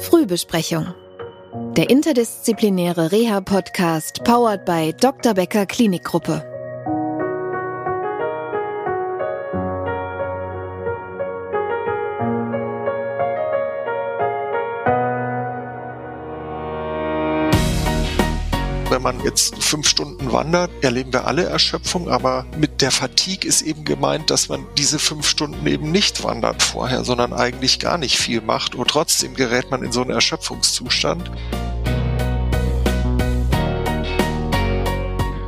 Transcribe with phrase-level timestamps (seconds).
[0.00, 0.86] Frühbesprechung.
[1.76, 5.34] Der interdisziplinäre Reha-Podcast powered by Dr.
[5.34, 6.47] Becker Klinikgruppe.
[19.12, 23.84] Man jetzt fünf Stunden wandert, erleben wir alle Erschöpfung, aber mit der Fatigue ist eben
[23.84, 28.42] gemeint, dass man diese fünf Stunden eben nicht wandert vorher, sondern eigentlich gar nicht viel
[28.42, 31.30] macht und trotzdem gerät man in so einen Erschöpfungszustand.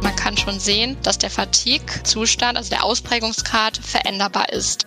[0.02, 4.87] Man kann schon sehen, dass der Fatigue-Zustand, also der Ausprägungsgrad, veränderbar ist.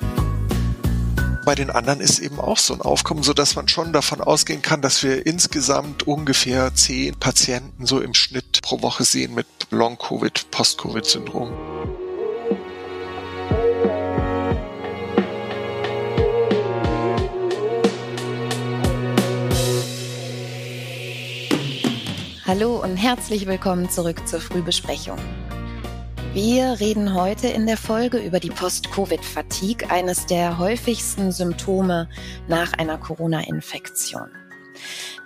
[1.46, 4.62] Bei den anderen ist eben auch so ein Aufkommen, so dass man schon davon ausgehen
[4.62, 10.50] kann, dass wir insgesamt ungefähr zehn Patienten so im Schnitt pro Woche sehen mit Long-Covid,
[10.50, 11.52] Post-Covid-Syndrom.
[22.46, 25.18] Hallo und herzlich willkommen zurück zur Frühbesprechung.
[26.34, 32.10] Wir reden heute in der Folge über die Post-Covid-Fatigue, eines der häufigsten Symptome
[32.48, 34.30] nach einer Corona-Infektion.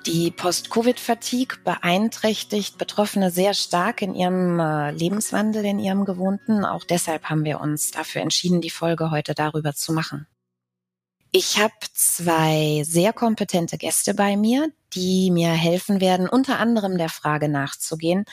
[0.08, 6.64] Die Post-Covid-Fatigue beeinträchtigt Betroffene sehr stark in ihrem äh, Lebenswandel, in ihrem Gewohnten.
[6.64, 10.26] Auch deshalb haben wir uns dafür entschieden, die Folge heute darüber zu machen.
[11.34, 17.10] Ich habe zwei sehr kompetente Gäste bei mir, die mir helfen werden, unter anderem der
[17.10, 18.24] Frage nachzugehen,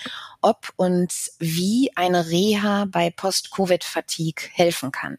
[0.42, 5.18] ob und wie eine Reha bei Post-Covid-Fatigue helfen kann.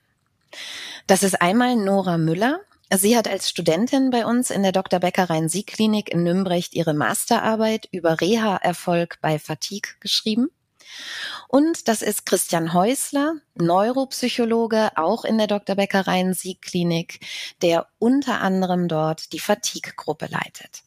[1.06, 2.62] Das ist einmal Nora Müller.
[2.94, 5.00] Sie hat als Studentin bei uns in der Dr.
[5.00, 10.50] Becker Rhein-Sieg-Klinik in Nümbrecht ihre Masterarbeit über Reha-Erfolg bei Fatigue geschrieben.
[11.48, 15.76] Und das ist Christian Häusler, Neuropsychologe, auch in der Dr.
[15.76, 17.20] Becker Rhein-Sieg-Klinik,
[17.62, 20.84] der unter anderem dort die Fatigue-Gruppe leitet.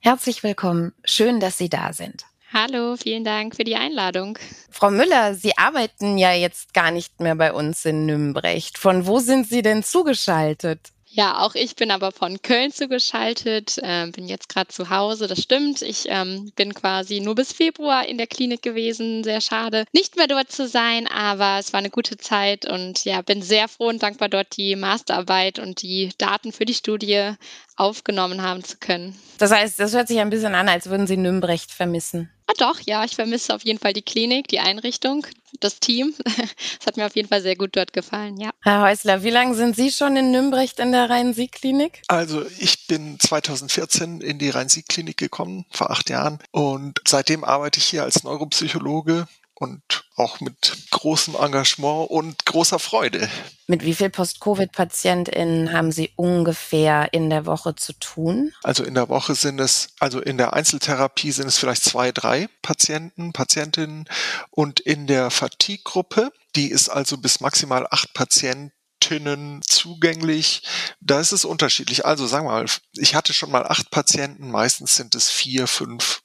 [0.00, 0.94] Herzlich willkommen.
[1.04, 2.24] Schön, dass Sie da sind.
[2.52, 4.38] Hallo, vielen Dank für die Einladung.
[4.70, 8.78] Frau Müller, Sie arbeiten ja jetzt gar nicht mehr bei uns in Nümbrecht.
[8.78, 10.92] Von wo sind Sie denn zugeschaltet?
[11.16, 15.40] Ja, auch ich bin aber von Köln zugeschaltet, äh, bin jetzt gerade zu Hause, das
[15.40, 15.80] stimmt.
[15.80, 20.26] Ich ähm, bin quasi nur bis Februar in der Klinik gewesen, sehr schade, nicht mehr
[20.26, 24.02] dort zu sein, aber es war eine gute Zeit und ja, bin sehr froh und
[24.02, 27.32] dankbar, dort die Masterarbeit und die Daten für die Studie
[27.76, 29.18] aufgenommen haben zu können.
[29.38, 32.30] Das heißt, das hört sich ein bisschen an, als würden Sie Nümbrecht vermissen.
[32.48, 35.26] Ah, doch, ja, ich vermisse auf jeden Fall die Klinik, die Einrichtung,
[35.60, 36.14] das Team.
[36.80, 38.50] Es hat mir auf jeden Fall sehr gut dort gefallen, ja.
[38.62, 42.02] Herr Häusler, wie lange sind Sie schon in Nümbrecht in der Rhein-Sieg-Klinik?
[42.06, 46.38] Also ich bin 2014 in die Rhein-Sieg-Klinik gekommen, vor acht Jahren.
[46.52, 49.82] Und seitdem arbeite ich hier als Neuropsychologe und
[50.16, 53.28] auch mit großem Engagement und großer Freude.
[53.66, 58.52] Mit wie viel Post-Covid-PatientInnen haben Sie ungefähr in der Woche zu tun?
[58.62, 62.48] Also in der Woche sind es, also in der Einzeltherapie sind es vielleicht zwei, drei
[62.62, 64.06] Patienten, Patientinnen
[64.50, 68.72] und in der Fatigue-Gruppe, die ist also bis maximal acht Patienten
[69.62, 70.62] zugänglich.
[71.00, 72.04] Da ist es unterschiedlich.
[72.04, 76.22] Also sagen wir mal, ich hatte schon mal acht Patienten, meistens sind es vier, fünf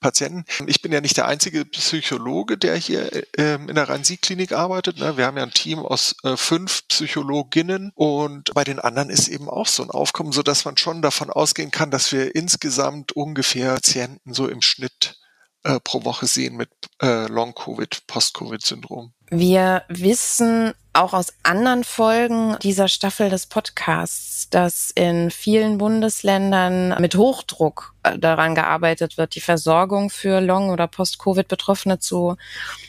[0.00, 0.44] Patienten.
[0.66, 4.98] Ich bin ja nicht der einzige Psychologe, der hier äh, in der Rhein-Sieg-Klinik arbeitet.
[4.98, 5.16] Ne?
[5.16, 9.48] Wir haben ja ein Team aus äh, fünf Psychologinnen und bei den anderen ist eben
[9.48, 13.74] auch so ein Aufkommen, so dass man schon davon ausgehen kann, dass wir insgesamt ungefähr
[13.74, 15.18] Patienten so im Schnitt
[15.62, 16.70] äh, pro Woche sehen mit
[17.02, 19.14] Long-Covid, Post-Covid-Syndrom.
[19.30, 27.14] Wir wissen auch aus anderen Folgen dieser Staffel des Podcasts, dass in vielen Bundesländern mit
[27.14, 32.36] Hochdruck äh, daran gearbeitet wird, die Versorgung für Long- oder Post-Covid-Betroffene zu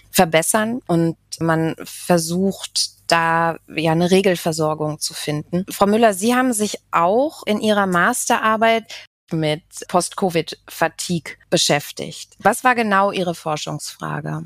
[0.09, 5.65] verbessern und man versucht, da ja eine Regelversorgung zu finden.
[5.69, 8.85] Frau Müller, Sie haben sich auch in Ihrer Masterarbeit
[9.31, 12.35] mit Post-Covid-Fatigue beschäftigt.
[12.39, 14.43] Was war genau Ihre Forschungsfrage?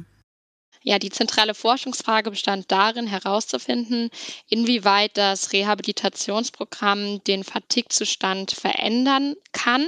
[0.88, 4.12] Ja, die zentrale Forschungsfrage bestand darin, herauszufinden,
[4.50, 9.88] inwieweit das Rehabilitationsprogramm den Fatigue-Zustand verändern kann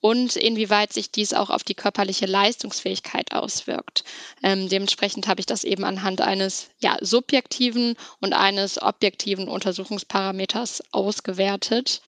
[0.00, 4.02] und inwieweit sich dies auch auf die körperliche Leistungsfähigkeit auswirkt.
[4.42, 12.02] Ähm, dementsprechend habe ich das eben anhand eines ja, subjektiven und eines objektiven Untersuchungsparameters ausgewertet.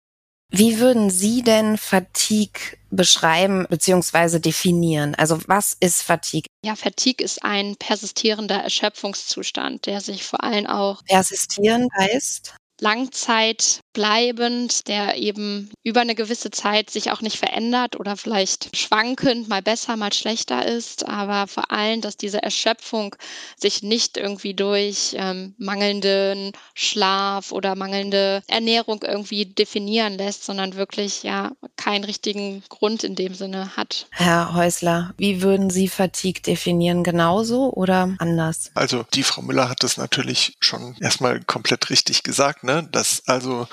[0.50, 4.38] Wie würden Sie denn Fatigue beschreiben bzw.
[4.38, 5.14] definieren?
[5.16, 6.46] Also was ist Fatigue?
[6.64, 14.88] Ja, Fatigue ist ein persistierender Erschöpfungszustand, der sich vor allem auch persistieren heißt Langzeit bleibend,
[14.88, 19.96] der eben über eine gewisse Zeit sich auch nicht verändert oder vielleicht schwankend, mal besser,
[19.96, 23.16] mal schlechter ist, aber vor allem, dass diese Erschöpfung
[23.56, 31.22] sich nicht irgendwie durch ähm, mangelnden Schlaf oder mangelnde Ernährung irgendwie definieren lässt, sondern wirklich
[31.22, 34.08] ja keinen richtigen Grund in dem Sinne hat.
[34.10, 37.02] Herr Häusler, wie würden Sie Fatigue definieren?
[37.02, 38.72] Genauso oder anders?
[38.74, 42.86] Also die Frau Müller hat das natürlich schon erstmal komplett richtig gesagt, ne?
[42.92, 43.66] dass also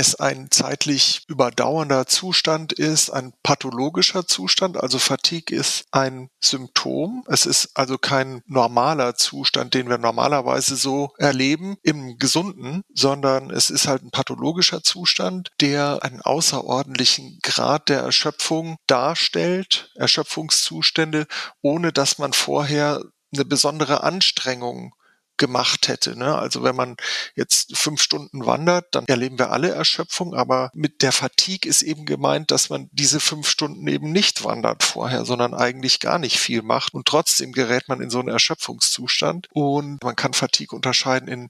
[0.00, 4.78] es ein zeitlich überdauernder Zustand ist, ein pathologischer Zustand.
[4.78, 7.22] Also Fatigue ist ein Symptom.
[7.28, 13.68] Es ist also kein normaler Zustand, den wir normalerweise so erleben im Gesunden, sondern es
[13.68, 21.26] ist halt ein pathologischer Zustand, der einen außerordentlichen Grad der Erschöpfung darstellt, Erschöpfungszustände,
[21.60, 24.94] ohne dass man vorher eine besondere Anstrengung
[25.40, 26.16] gemacht hätte.
[26.16, 26.36] Ne?
[26.38, 26.96] Also wenn man
[27.34, 32.04] jetzt fünf Stunden wandert, dann erleben wir alle Erschöpfung, aber mit der Fatigue ist eben
[32.04, 36.62] gemeint, dass man diese fünf Stunden eben nicht wandert vorher, sondern eigentlich gar nicht viel
[36.62, 41.48] macht und trotzdem gerät man in so einen Erschöpfungszustand und man kann Fatigue unterscheiden in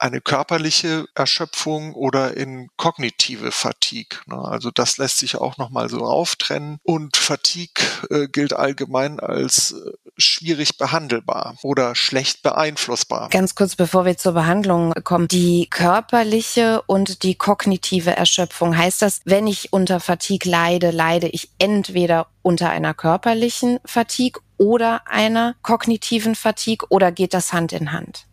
[0.00, 4.18] eine körperliche Erschöpfung oder in kognitive Fatigue.
[4.26, 4.36] Ne?
[4.36, 6.78] Also das lässt sich auch nochmal so auftrennen.
[6.82, 13.28] Und Fatigue äh, gilt allgemein als äh, schwierig behandelbar oder schlecht beeinflussbar.
[13.28, 15.28] Ganz kurz, bevor wir zur Behandlung kommen.
[15.28, 18.76] Die körperliche und die kognitive Erschöpfung.
[18.76, 25.02] Heißt das, wenn ich unter Fatigue leide, leide ich entweder unter einer körperlichen Fatigue oder
[25.06, 28.26] einer kognitiven Fatigue oder geht das Hand in Hand?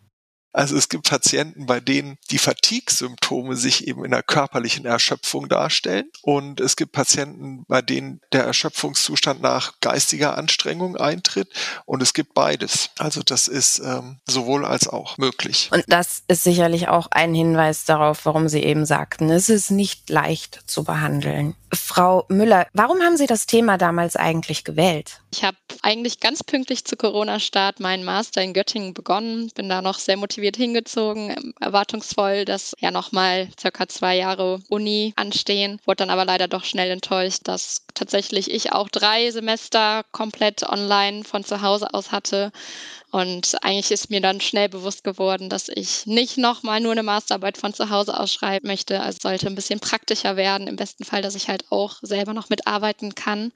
[0.57, 6.05] Also es gibt Patienten, bei denen die Fatigue-Symptome sich eben in der körperlichen Erschöpfung darstellen.
[6.23, 11.49] Und es gibt Patienten, bei denen der Erschöpfungszustand nach geistiger Anstrengung eintritt.
[11.85, 12.89] Und es gibt beides.
[12.97, 15.69] Also das ist ähm, sowohl als auch möglich.
[15.71, 20.09] Und das ist sicherlich auch ein Hinweis darauf, warum Sie eben sagten, es ist nicht
[20.09, 21.53] leicht zu behandeln.
[21.73, 25.21] Frau Müller, warum haben Sie das Thema damals eigentlich gewählt?
[25.33, 29.99] Ich habe eigentlich ganz pünktlich zu Corona-Start meinen Master in Göttingen begonnen, bin da noch
[29.99, 36.25] sehr motiviert hingezogen, erwartungsvoll, dass ja nochmal circa zwei Jahre Uni anstehen, wurde dann aber
[36.25, 41.93] leider doch schnell enttäuscht, dass tatsächlich ich auch drei Semester komplett online von zu Hause
[41.93, 42.51] aus hatte
[43.09, 47.57] und eigentlich ist mir dann schnell bewusst geworden, dass ich nicht nochmal nur eine Masterarbeit
[47.57, 48.99] von zu Hause aus schreiben möchte.
[48.99, 50.67] Also sollte ein bisschen praktischer werden.
[50.67, 53.53] Im besten Fall, dass ich halt auch selber noch mitarbeiten kann.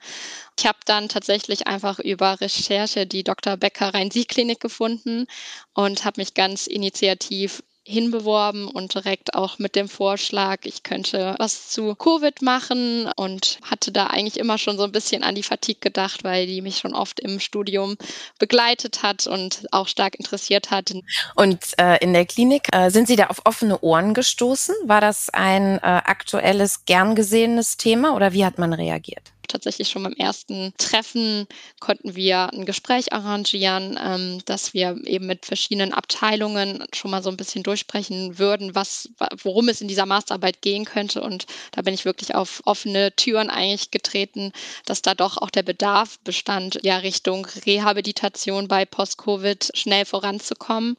[0.58, 3.58] Ich habe dann tatsächlich einfach über Recherche die Dr.
[3.58, 5.26] Becker Rhein-Sieg-Klinik gefunden
[5.74, 11.70] und habe mich ganz initiativ hinbeworben und direkt auch mit dem Vorschlag, ich könnte was
[11.70, 15.80] zu Covid machen und hatte da eigentlich immer schon so ein bisschen an die Fatigue
[15.80, 17.98] gedacht, weil die mich schon oft im Studium
[18.38, 20.94] begleitet hat und auch stark interessiert hat.
[21.36, 24.76] Und äh, in der Klinik äh, sind Sie da auf offene Ohren gestoßen?
[24.86, 29.31] War das ein äh, aktuelles, gern gesehenes Thema oder wie hat man reagiert?
[29.52, 31.48] Tatsächlich schon beim ersten Treffen
[31.80, 37.30] konnten wir ein Gespräch arrangieren, ähm, dass wir eben mit verschiedenen Abteilungen schon mal so
[37.30, 39.10] ein bisschen durchsprechen würden, was,
[39.44, 41.22] worum es in dieser Masterarbeit gehen könnte.
[41.22, 44.52] Und da bin ich wirklich auf offene Türen eigentlich getreten,
[44.86, 50.98] dass da doch auch der Bedarf bestand, ja Richtung Rehabilitation bei Post-Covid schnell voranzukommen.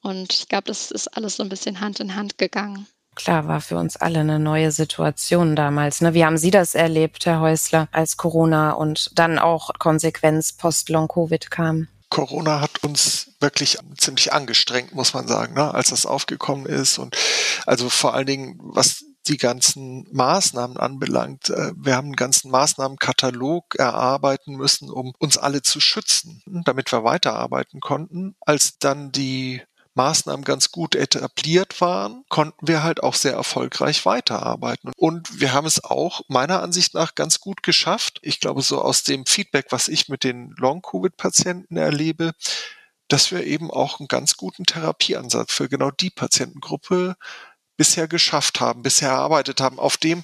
[0.00, 2.86] Und ich glaube, das ist alles so ein bisschen Hand in Hand gegangen.
[3.18, 6.00] Klar, war für uns alle eine neue Situation damals.
[6.00, 6.14] Ne?
[6.14, 11.88] Wie haben Sie das erlebt, Herr Häusler, als Corona und dann auch Konsequenz post-Long-Covid kam?
[12.10, 15.74] Corona hat uns wirklich ziemlich angestrengt, muss man sagen, ne?
[15.74, 16.98] als das aufgekommen ist.
[16.98, 17.16] Und
[17.66, 21.50] also vor allen Dingen, was die ganzen Maßnahmen anbelangt.
[21.50, 27.04] Äh, wir haben einen ganzen Maßnahmenkatalog erarbeiten müssen, um uns alle zu schützen, damit wir
[27.04, 28.36] weiterarbeiten konnten.
[28.40, 29.62] Als dann die
[29.98, 34.92] Maßnahmen ganz gut etabliert waren, konnten wir halt auch sehr erfolgreich weiterarbeiten.
[34.96, 38.20] Und wir haben es auch meiner Ansicht nach ganz gut geschafft.
[38.22, 42.32] Ich glaube, so aus dem Feedback, was ich mit den Long-Covid-Patienten erlebe,
[43.08, 47.16] dass wir eben auch einen ganz guten Therapieansatz für genau die Patientengruppe
[47.76, 50.22] bisher geschafft haben, bisher erarbeitet haben, auf dem,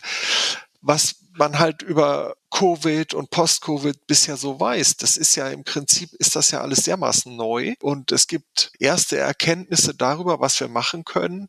[0.82, 4.96] was man halt über Covid und Post-Covid bisher so weiß.
[4.96, 9.18] Das ist ja im Prinzip, ist das ja alles dermaßen neu und es gibt erste
[9.18, 11.48] Erkenntnisse darüber, was wir machen können,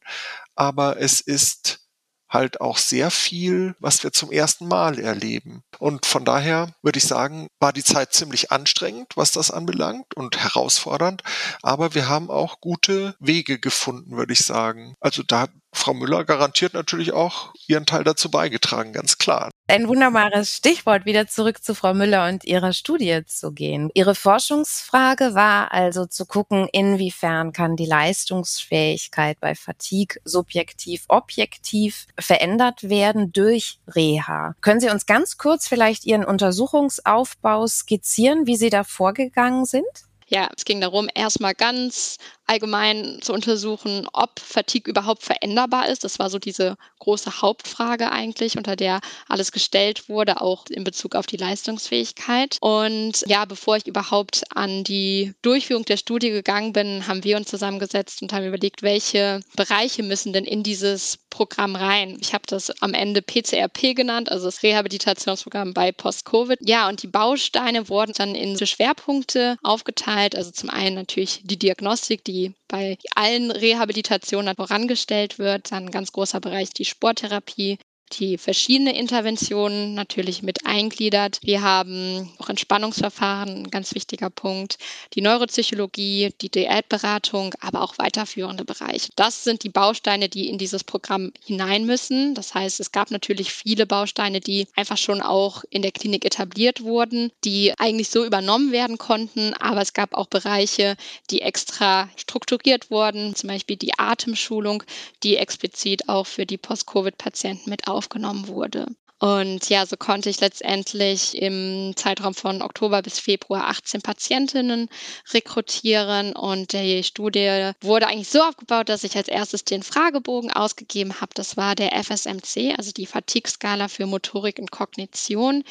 [0.55, 1.85] aber es ist
[2.29, 5.63] halt auch sehr viel, was wir zum ersten Mal erleben.
[5.79, 10.37] Und von daher würde ich sagen, war die Zeit ziemlich anstrengend, was das anbelangt und
[10.37, 11.23] herausfordernd.
[11.61, 14.95] Aber wir haben auch gute Wege gefunden, würde ich sagen.
[14.99, 19.49] Also da hat Frau Müller garantiert natürlich auch ihren Teil dazu beigetragen, ganz klar.
[19.67, 23.89] Ein wunderbares Stichwort, wieder zurück zu Frau Müller und ihrer Studie zu gehen.
[23.93, 32.89] Ihre Forschungsfrage war also zu gucken, inwiefern kann die Leistungsfähigkeit bei Fatigue subjektiv, objektiv verändert
[32.89, 34.55] werden durch Reha.
[34.61, 39.85] Können Sie uns ganz kurz vielleicht Ihren Untersuchungsaufbau skizzieren, wie Sie da vorgegangen sind?
[40.27, 42.17] Ja, es ging darum, erstmal ganz
[42.47, 46.03] allgemein zu untersuchen, ob Fatigue überhaupt veränderbar ist.
[46.03, 51.15] Das war so diese große Hauptfrage eigentlich, unter der alles gestellt wurde, auch in Bezug
[51.15, 52.57] auf die Leistungsfähigkeit.
[52.61, 57.49] Und ja, bevor ich überhaupt an die Durchführung der Studie gegangen bin, haben wir uns
[57.49, 62.17] zusammengesetzt und haben überlegt, welche Bereiche müssen denn in dieses Programm rein.
[62.21, 66.59] Ich habe das am Ende PCRP genannt, also das Rehabilitationsprogramm bei Post-Covid.
[66.61, 70.35] Ja, und die Bausteine wurden dann in Schwerpunkte aufgeteilt.
[70.35, 75.71] Also zum einen natürlich die Diagnostik, die die bei allen Rehabilitationen vorangestellt wird.
[75.71, 77.77] Dann ein ganz großer Bereich die Sporttherapie,
[78.13, 81.39] die verschiedene Interventionen natürlich mit eingliedert.
[81.41, 84.77] Wir haben auch Entspannungsverfahren, ein ganz wichtiger Punkt,
[85.13, 89.09] die Neuropsychologie, die Diätberatung, aber auch weiterführende Bereiche.
[89.15, 92.35] Das sind die Bausteine, die in dieses Programm hinein müssen.
[92.35, 96.83] Das heißt, es gab natürlich viele Bausteine, die einfach schon auch in der Klinik etabliert
[96.83, 100.95] wurden, die eigentlich so übernommen werden konnten, aber es gab auch Bereiche,
[101.29, 104.83] die extra strukturiert wurden, zum Beispiel die Atemschulung,
[105.23, 108.85] die explizit auch für die Post-Covid-Patienten mit aufgenommen wurde.
[109.19, 114.89] Und ja, so konnte ich letztendlich im Zeitraum von Oktober bis Februar 18 Patientinnen
[115.33, 116.33] rekrutieren.
[116.33, 121.31] Und die Studie wurde eigentlich so aufgebaut, dass ich als erstes den Fragebogen ausgegeben habe.
[121.33, 125.63] Das war der FSMC, also die Fatigue-Skala für Motorik und Kognition,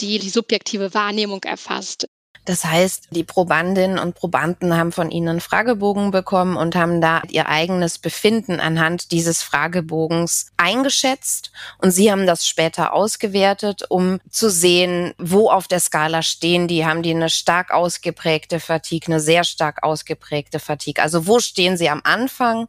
[0.00, 2.06] die die subjektive Wahrnehmung erfasst.
[2.44, 7.22] Das heißt, die Probandinnen und Probanden haben von Ihnen einen Fragebogen bekommen und haben da
[7.28, 11.52] ihr eigenes Befinden anhand dieses Fragebogens eingeschätzt.
[11.78, 16.84] Und Sie haben das später ausgewertet, um zu sehen, wo auf der Skala stehen die.
[16.84, 21.02] Haben die eine stark ausgeprägte Fatigue, eine sehr stark ausgeprägte Fatigue?
[21.02, 22.68] Also wo stehen sie am Anfang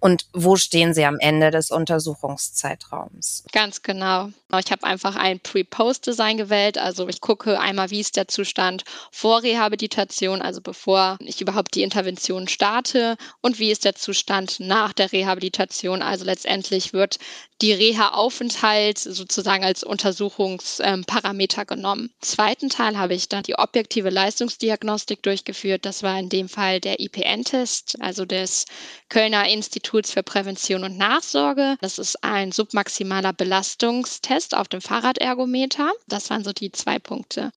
[0.00, 3.44] und wo stehen Sie am Ende des Untersuchungszeitraums?
[3.52, 4.30] Ganz genau.
[4.58, 6.78] Ich habe einfach ein Pre-Post-Design gewählt.
[6.78, 11.82] Also ich gucke einmal, wie ist der Zustand vor Rehabilitation, also bevor ich überhaupt die
[11.82, 16.02] Intervention starte und wie ist der Zustand nach der Rehabilitation.
[16.02, 17.18] Also letztendlich wird
[17.60, 22.04] die Reha-Aufenthalt sozusagen als Untersuchungsparameter genommen.
[22.06, 25.84] Im zweiten Teil habe ich dann die objektive Leistungsdiagnostik durchgeführt.
[25.84, 28.64] Das war in dem Fall der IPN-Test, also des
[29.10, 31.76] Kölner Instituts für Prävention und Nachsorge.
[31.80, 35.90] Das ist ein submaximaler Belastungstest auf dem Fahrradergometer.
[36.06, 37.50] Das waren so die zwei Punkte.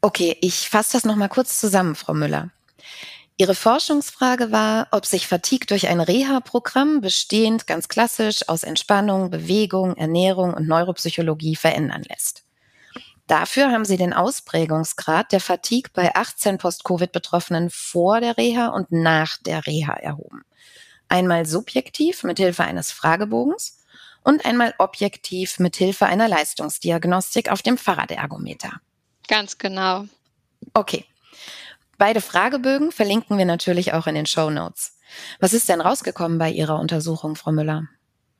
[0.00, 2.50] Okay, ich fasse das nochmal kurz zusammen, Frau Müller.
[3.38, 9.94] Ihre Forschungsfrage war, ob sich Fatigue durch ein Reha-Programm bestehend ganz klassisch aus Entspannung, Bewegung,
[9.96, 12.44] Ernährung und Neuropsychologie verändern lässt.
[13.26, 19.36] Dafür haben Sie den Ausprägungsgrad der Fatigue bei 18 Post-Covid-Betroffenen vor der Reha und nach
[19.38, 20.44] der Reha erhoben.
[21.08, 23.78] Einmal subjektiv mit Hilfe eines Fragebogens
[24.22, 28.80] und einmal objektiv mit Hilfe einer Leistungsdiagnostik auf dem Fahrradergometer.
[29.28, 30.06] Ganz genau.
[30.74, 31.04] Okay.
[31.98, 34.98] Beide Fragebögen verlinken wir natürlich auch in den Show Notes.
[35.40, 37.88] Was ist denn rausgekommen bei Ihrer Untersuchung, Frau Müller?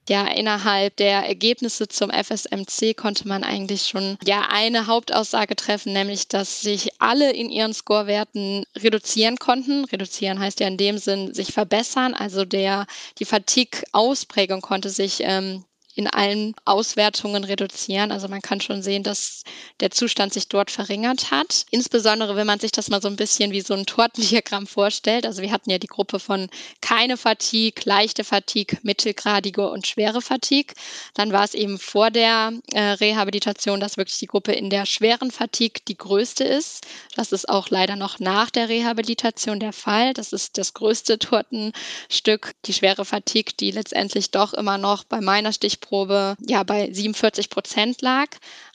[0.09, 6.29] Ja, innerhalb der Ergebnisse zum FSMC konnte man eigentlich schon ja eine Hauptaussage treffen, nämlich
[6.29, 9.85] dass sich alle in ihren Scorewerten reduzieren konnten.
[9.87, 12.15] Reduzieren heißt ja in dem Sinn sich verbessern.
[12.15, 12.87] Also der
[13.19, 15.65] die Fatigue-Ausprägung konnte sich ähm,
[15.97, 18.13] in allen Auswertungen reduzieren.
[18.13, 19.45] Also man kann schon sehen, dass
[19.81, 21.65] der Zustand sich dort verringert hat.
[21.71, 25.25] Insbesondere, wenn man sich das mal so ein bisschen wie so ein Tortendiagramm vorstellt.
[25.25, 26.51] Also wir hatten ja die Gruppe von
[26.83, 30.75] keine Fatigue, leichte Fatigue, mittelgradige und schwere Fatigue.
[31.15, 35.31] Dann war es eben vor der äh, Rehabilitation, dass wirklich die Gruppe in der schweren
[35.31, 36.87] Fatigue die größte ist.
[37.15, 40.13] Das ist auch leider noch nach der Rehabilitation der Fall.
[40.13, 45.55] Das ist das größte Tortenstück, die schwere Fatigue, die letztendlich doch immer noch bei meiner
[45.55, 48.27] Stichprobe Stichprobe ja bei 47 Prozent lag.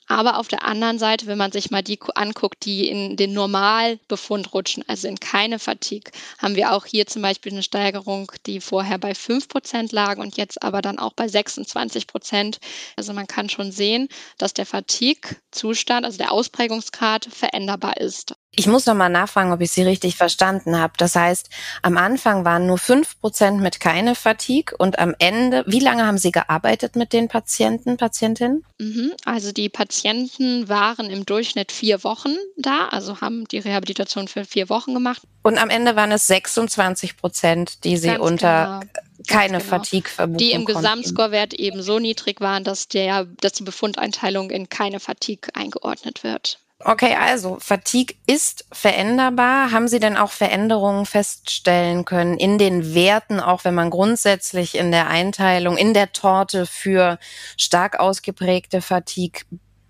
[0.07, 4.53] Aber auf der anderen Seite, wenn man sich mal die anguckt, die in den Normalbefund
[4.53, 8.97] rutschen, also in keine Fatigue, haben wir auch hier zum Beispiel eine Steigerung, die vorher
[8.97, 12.59] bei 5 Prozent lag und jetzt aber dann auch bei 26 Prozent.
[12.97, 18.33] Also man kann schon sehen, dass der Fatigue-Zustand, also der Ausprägungsgrad veränderbar ist.
[18.53, 20.93] Ich muss noch mal nachfragen, ob ich Sie richtig verstanden habe.
[20.97, 21.49] Das heißt,
[21.83, 26.17] am Anfang waren nur fünf Prozent mit keine Fatigue und am Ende, wie lange haben
[26.17, 28.65] Sie gearbeitet mit den Patienten, Patientinnen?
[28.77, 34.43] Mhm, also die Patienten waren im Durchschnitt vier Wochen da, also haben die Rehabilitation für
[34.43, 35.21] vier Wochen gemacht.
[35.43, 39.69] Und am Ende waren es 26 Prozent, die Sie Ganz unter genau keine genau.
[39.69, 40.37] Fatigue-Vermutung.
[40.37, 45.53] Die im Gesamtscorewert eben so niedrig waren, dass, der, dass die Befundeinteilung in keine Fatigue
[45.53, 46.59] eingeordnet wird.
[46.85, 49.71] Okay, also Fatigue ist veränderbar.
[49.71, 54.91] Haben Sie denn auch Veränderungen feststellen können in den Werten, auch wenn man grundsätzlich in
[54.91, 57.19] der Einteilung, in der Torte für
[57.57, 59.41] stark ausgeprägte Fatigue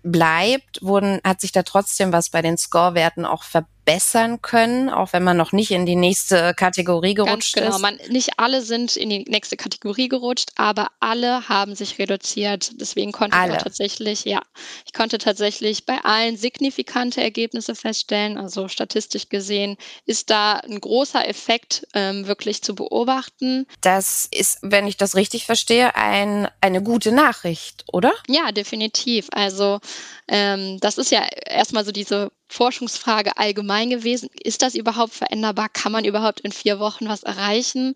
[0.02, 3.44] bleibt, wurden, hat sich da trotzdem was bei den Scorewerten auch
[3.84, 7.76] verbessern können, auch wenn man noch nicht in die nächste Kategorie gerutscht Ganz genau.
[7.76, 7.82] ist?
[7.82, 12.80] Man, nicht alle sind in die nächste Kategorie gerutscht, aber alle haben sich reduziert.
[12.80, 13.52] Deswegen konnte alle.
[13.52, 14.40] ich auch tatsächlich, ja,
[14.86, 18.38] ich konnte tatsächlich bei allen signifikante Ergebnisse feststellen.
[18.38, 23.66] Also statistisch gesehen ist da ein großer Effekt ähm, wirklich zu beobachten.
[23.80, 28.12] Das ist, wenn ich das richtig verstehe, ein, eine gute Nachricht, oder?
[28.28, 29.28] Ja, definitiv.
[29.32, 29.80] Also
[30.28, 34.28] ähm, das ist ja erstmal so diese Forschungsfrage allgemein gewesen.
[34.42, 35.68] Ist das überhaupt veränderbar?
[35.68, 37.94] Kann man überhaupt in vier Wochen was erreichen?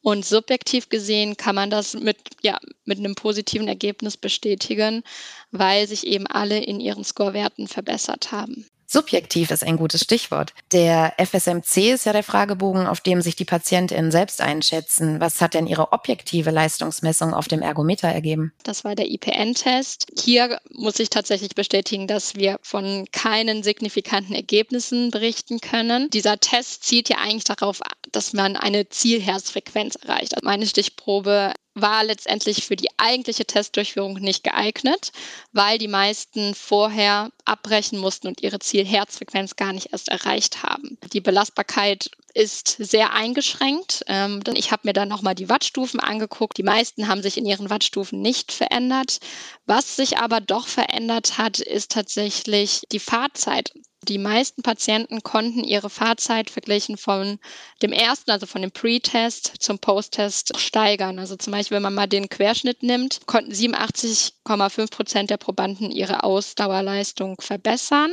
[0.00, 5.02] Und subjektiv gesehen kann man das mit, ja, mit einem positiven Ergebnis bestätigen,
[5.50, 8.66] weil sich eben alle in ihren Scorewerten verbessert haben.
[8.90, 10.54] Subjektiv ist ein gutes Stichwort.
[10.72, 15.20] Der FSMC ist ja der Fragebogen, auf dem sich die PatientInnen selbst einschätzen.
[15.20, 18.54] Was hat denn Ihre objektive Leistungsmessung auf dem Ergometer ergeben?
[18.62, 20.06] Das war der IPN-Test.
[20.18, 26.08] Hier muss ich tatsächlich bestätigen, dass wir von keinen signifikanten Ergebnissen berichten können.
[26.08, 30.34] Dieser Test zielt ja eigentlich darauf, dass man eine Zielherzfrequenz erreicht.
[30.34, 35.12] Also meine Stichprobe war letztendlich für die eigentliche Testdurchführung nicht geeignet,
[35.52, 40.98] weil die meisten vorher abbrechen mussten und ihre Zielherzfrequenz gar nicht erst erreicht haben.
[41.12, 44.04] Die Belastbarkeit ist sehr eingeschränkt.
[44.06, 46.56] Ähm, ich habe mir dann nochmal die Wattstufen angeguckt.
[46.58, 49.18] Die meisten haben sich in ihren Wattstufen nicht verändert.
[49.66, 53.72] Was sich aber doch verändert hat, ist tatsächlich die Fahrzeit.
[54.08, 57.38] Die meisten Patienten konnten ihre Fahrzeit verglichen von
[57.82, 61.18] dem ersten, also von dem Pre-Test zum Post-Test steigern.
[61.18, 66.24] Also zum Beispiel, wenn man mal den Querschnitt nimmt, konnten 87,5 Prozent der Probanden ihre
[66.24, 68.12] Ausdauerleistung verbessern.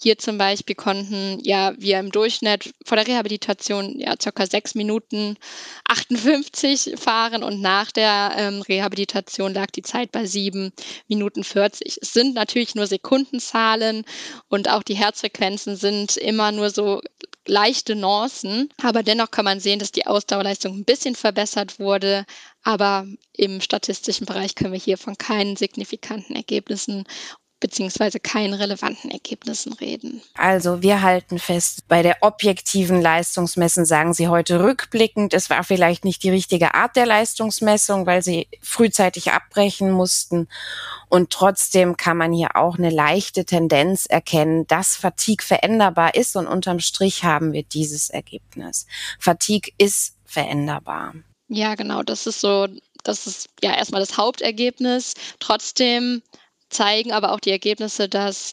[0.00, 5.36] Hier zum Beispiel konnten ja wir im Durchschnitt vor der Rehabilitation ja circa sechs Minuten
[5.88, 10.72] 58 fahren und nach der ähm, Rehabilitation lag die Zeit bei sieben
[11.08, 11.98] Minuten 40.
[12.00, 14.04] Es sind natürlich nur Sekundenzahlen
[14.48, 17.00] und auch die Herzfrequenzen sind immer nur so
[17.48, 22.24] leichte Nuancen, aber dennoch kann man sehen, dass die Ausdauerleistung ein bisschen verbessert wurde,
[22.62, 27.04] aber im statistischen Bereich können wir hier von keinen signifikanten Ergebnissen
[27.60, 30.22] beziehungsweise keinen relevanten Ergebnissen reden.
[30.34, 36.04] Also wir halten fest, bei der objektiven Leistungsmessen sagen Sie heute rückblickend, es war vielleicht
[36.04, 40.48] nicht die richtige Art der Leistungsmessung, weil Sie frühzeitig abbrechen mussten.
[41.08, 46.46] Und trotzdem kann man hier auch eine leichte Tendenz erkennen, dass Fatigue veränderbar ist und
[46.46, 48.86] unterm Strich haben wir dieses Ergebnis.
[49.18, 51.14] Fatigue ist veränderbar.
[51.48, 52.68] Ja, genau, das ist so,
[53.04, 55.14] das ist ja erstmal das Hauptergebnis.
[55.40, 56.22] Trotzdem
[56.70, 58.52] zeigen aber auch die Ergebnisse, dass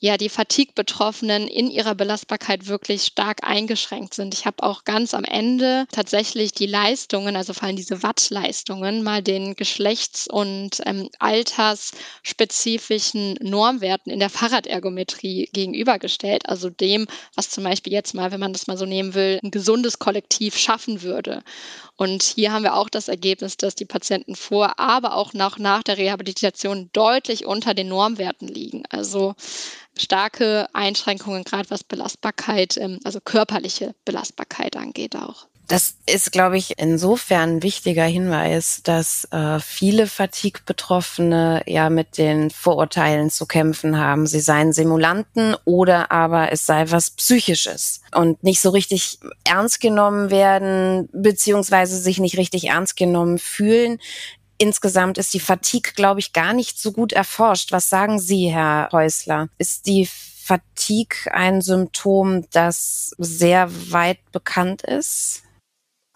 [0.00, 4.32] ja die Fatigue-Betroffenen in ihrer Belastbarkeit wirklich stark eingeschränkt sind.
[4.32, 9.22] Ich habe auch ganz am Ende tatsächlich die Leistungen, also vor allem diese Wattleistungen, mal
[9.22, 16.48] den geschlechts- und ähm, altersspezifischen Normwerten in der Fahrradergometrie gegenübergestellt.
[16.48, 19.50] Also dem, was zum Beispiel jetzt mal, wenn man das mal so nehmen will, ein
[19.50, 21.42] gesundes Kollektiv schaffen würde.
[21.98, 25.82] Und hier haben wir auch das Ergebnis, dass die Patienten vor, aber auch nach, nach
[25.82, 28.84] der Rehabilitation deutlich unter den Normwerten liegen.
[28.88, 29.34] Also
[29.98, 35.48] starke Einschränkungen, gerade was Belastbarkeit, ähm, also körperliche Belastbarkeit angeht auch.
[35.68, 42.48] Das ist, glaube ich, insofern ein wichtiger Hinweis, dass äh, viele Fatigue-Betroffene ja mit den
[42.48, 44.26] Vorurteilen zu kämpfen haben.
[44.26, 50.30] Sie seien Simulanten oder aber es sei was Psychisches und nicht so richtig ernst genommen
[50.30, 53.98] werden, beziehungsweise sich nicht richtig ernst genommen fühlen.
[54.56, 57.72] Insgesamt ist die Fatigue, glaube ich, gar nicht so gut erforscht.
[57.72, 59.50] Was sagen Sie, Herr Häusler?
[59.58, 65.42] Ist die Fatigue ein Symptom, das sehr weit bekannt ist?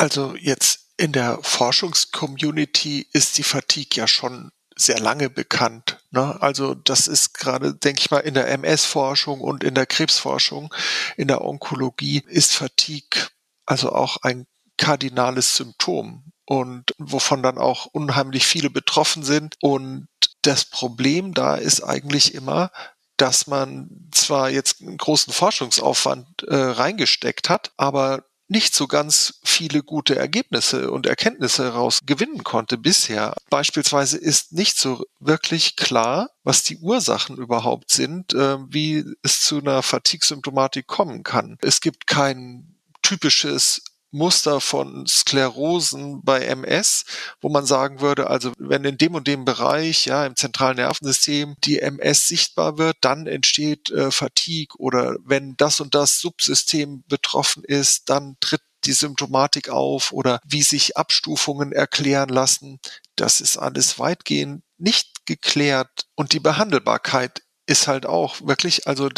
[0.03, 6.01] Also jetzt in der Forschungscommunity ist die Fatigue ja schon sehr lange bekannt.
[6.11, 6.43] Ne?
[6.43, 10.75] Also das ist gerade, denke ich mal, in der MS-Forschung und in der Krebsforschung,
[11.17, 13.29] in der Onkologie ist Fatigue
[13.65, 19.55] also auch ein kardinales Symptom und wovon dann auch unheimlich viele betroffen sind.
[19.61, 20.09] Und
[20.43, 22.73] das Problem da ist eigentlich immer,
[23.19, 29.83] dass man zwar jetzt einen großen Forschungsaufwand äh, reingesteckt hat, aber nicht so ganz viele
[29.83, 33.35] gute Ergebnisse und Erkenntnisse heraus gewinnen konnte bisher.
[33.51, 39.59] Beispielsweise ist nicht so wirklich klar, was die Ursachen überhaupt sind, äh, wie es zu
[39.59, 41.57] einer Fatigue-Symptomatik kommen kann.
[41.63, 47.05] Es gibt kein typisches Muster von Sklerosen bei MS,
[47.41, 51.57] wo man sagen würde, also wenn in dem und dem Bereich, ja, im zentralen Nervensystem
[51.65, 57.65] die MS sichtbar wird, dann entsteht äh, Fatigue oder wenn das und das Subsystem betroffen
[57.65, 62.81] ist, dann tritt die Symptomatik auf oder wie sich Abstufungen erklären lassen.
[63.17, 69.09] Das ist alles weitgehend nicht geklärt und die Behandelbarkeit ist halt auch wirklich, also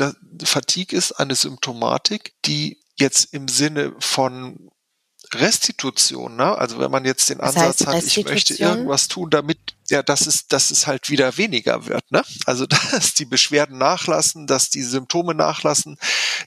[0.44, 4.70] Fatigue ist eine Symptomatik, die jetzt im Sinne von
[5.40, 6.56] Restitution, ne?
[6.56, 9.58] also wenn man jetzt den das Ansatz hat, ich möchte irgendwas tun, damit
[9.90, 12.22] ja, dass es, dass es halt wieder weniger wird, ne?
[12.46, 15.98] Also dass die Beschwerden nachlassen, dass die Symptome nachlassen,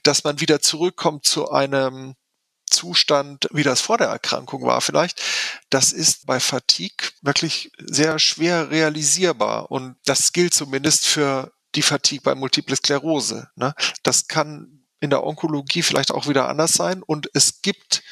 [0.02, 2.14] dass man wieder zurückkommt zu einem
[2.70, 5.22] Zustand, wie das vor der Erkrankung war vielleicht,
[5.70, 9.70] das ist bei Fatigue wirklich sehr schwer realisierbar.
[9.70, 13.48] Und das gilt zumindest für die Fatigue bei Multiple Sklerose.
[13.56, 13.74] Ne?
[14.02, 17.02] Das kann in der Onkologie vielleicht auch wieder anders sein.
[17.02, 18.02] Und es gibt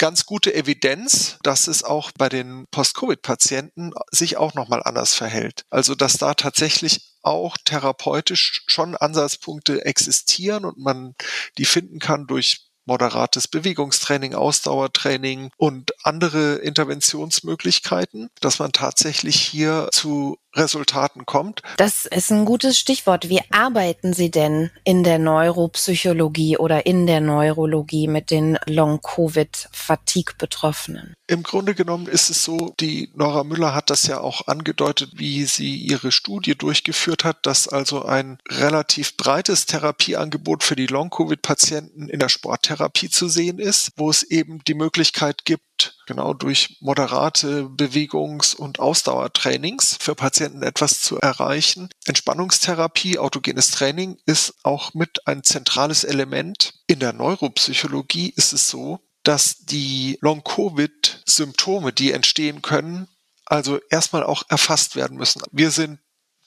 [0.00, 5.64] ganz gute Evidenz, dass es auch bei den Post-Covid-Patienten sich auch nochmal anders verhält.
[5.68, 11.14] Also dass da tatsächlich auch therapeutisch schon Ansatzpunkte existieren und man
[11.58, 20.38] die finden kann durch moderates Bewegungstraining, Ausdauertraining und andere Interventionsmöglichkeiten, dass man tatsächlich hier zu
[20.54, 21.62] Resultaten kommt.
[21.76, 23.28] Das ist ein gutes Stichwort.
[23.28, 31.14] Wie arbeiten Sie denn in der Neuropsychologie oder in der Neurologie mit den Long-Covid-Fatigue-Betroffenen?
[31.28, 35.44] Im Grunde genommen ist es so, die Nora Müller hat das ja auch angedeutet, wie
[35.44, 42.18] sie ihre Studie durchgeführt hat, dass also ein relativ breites Therapieangebot für die Long-Covid-Patienten in
[42.18, 45.62] der Sporttherapie zu sehen ist, wo es eben die Möglichkeit gibt,
[46.06, 51.88] genau durch moderate Bewegungs- und Ausdauertrainings für Patienten etwas zu erreichen.
[52.04, 56.74] Entspannungstherapie, autogenes Training ist auch mit ein zentrales Element.
[56.86, 63.08] In der Neuropsychologie ist es so, dass die Long-Covid-Symptome, die entstehen können,
[63.44, 65.42] also erstmal auch erfasst werden müssen.
[65.52, 65.98] Wir sind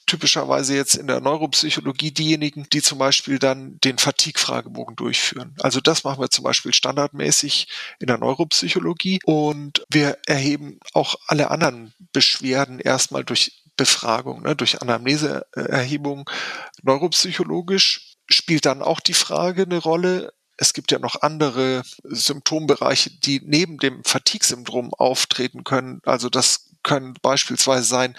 [0.06, 5.54] typischerweise jetzt in der Neuropsychologie diejenigen, die zum Beispiel dann den Fatigue-Fragebogen durchführen.
[5.60, 7.68] Also das machen wir zum Beispiel standardmäßig
[8.00, 14.80] in der Neuropsychologie und wir erheben auch alle anderen Beschwerden erstmal durch Befragung, ne, durch
[14.82, 16.30] Anamneseerhebung
[16.82, 23.42] neuropsychologisch spielt dann auch die Frage eine Rolle, es gibt ja noch andere Symptombereiche, die
[23.44, 26.00] neben dem Fatigue-Syndrom auftreten können.
[26.04, 28.16] Also das können beispielsweise sein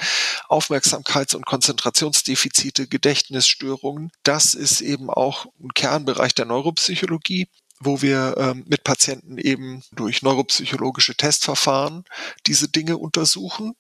[0.50, 4.12] Aufmerksamkeits- und Konzentrationsdefizite, Gedächtnisstörungen.
[4.24, 7.48] Das ist eben auch ein Kernbereich der Neuropsychologie
[7.82, 12.06] wo wir ähm, mit Patienten eben durch neuropsychologische Testverfahren
[12.48, 13.76] diese Dinge untersuchen,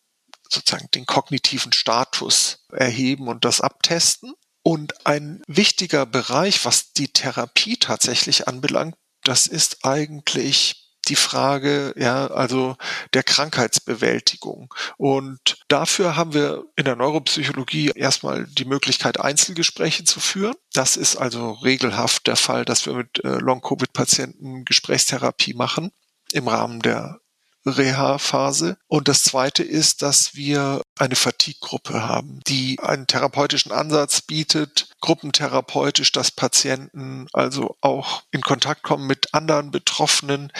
[0.49, 4.33] sozusagen den kognitiven Status erheben und das abtesten.
[4.63, 12.27] Und ein wichtiger Bereich, was die Therapie tatsächlich anbelangt, das ist eigentlich die Frage, ja,
[12.27, 12.75] also
[13.13, 14.73] der Krankheitsbewältigung.
[14.97, 20.55] Und dafür haben wir in der Neuropsychologie erstmal die Möglichkeit, Einzelgespräche zu führen.
[20.73, 25.91] Das ist also regelhaft der Fall, dass wir mit äh, Long-Covid-Patienten Gesprächstherapie machen
[26.31, 27.19] im Rahmen der
[27.65, 28.77] Reha-Phase.
[28.87, 36.11] Und das zweite ist, dass wir eine Fatigue-Gruppe haben, die einen therapeutischen Ansatz bietet, gruppentherapeutisch,
[36.11, 40.51] dass Patienten also auch in Kontakt kommen mit anderen Betroffenen.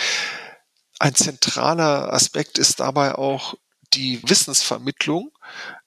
[1.00, 3.56] Ein zentraler Aspekt ist dabei auch
[3.94, 5.32] die Wissensvermittlung.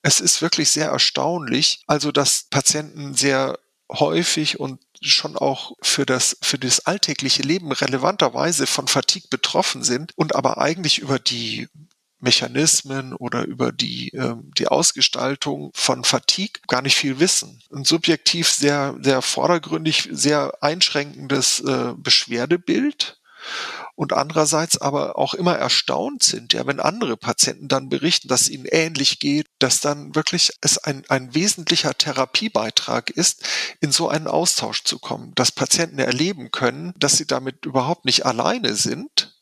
[0.01, 3.59] Es ist wirklich sehr erstaunlich, also dass Patienten sehr
[3.91, 10.11] häufig und schon auch für das, für das alltägliche Leben relevanterweise von Fatigue betroffen sind
[10.15, 11.67] und aber eigentlich über die
[12.19, 17.61] Mechanismen oder über die, äh, die Ausgestaltung von Fatigue gar nicht viel wissen.
[17.73, 23.19] Ein subjektiv sehr, sehr vordergründig, sehr einschränkendes äh, Beschwerdebild
[23.95, 28.49] und andererseits aber auch immer erstaunt sind, ja, wenn andere Patienten dann berichten, dass es
[28.49, 33.43] ihnen ähnlich geht, dass dann wirklich es ein, ein wesentlicher Therapiebeitrag ist,
[33.81, 38.25] in so einen Austausch zu kommen, dass Patienten erleben können, dass sie damit überhaupt nicht
[38.25, 39.35] alleine sind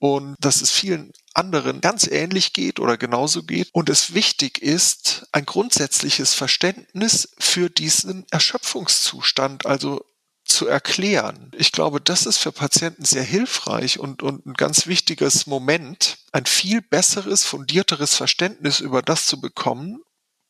[0.00, 3.68] und dass es vielen anderen ganz ähnlich geht oder genauso geht.
[3.72, 10.02] Und es wichtig ist, ein grundsätzliches Verständnis für diesen Erschöpfungszustand, also
[10.50, 11.50] zu erklären.
[11.56, 16.46] Ich glaube, das ist für Patienten sehr hilfreich und, und ein ganz wichtiges Moment, ein
[16.46, 20.02] viel besseres, fundierteres Verständnis über das zu bekommen,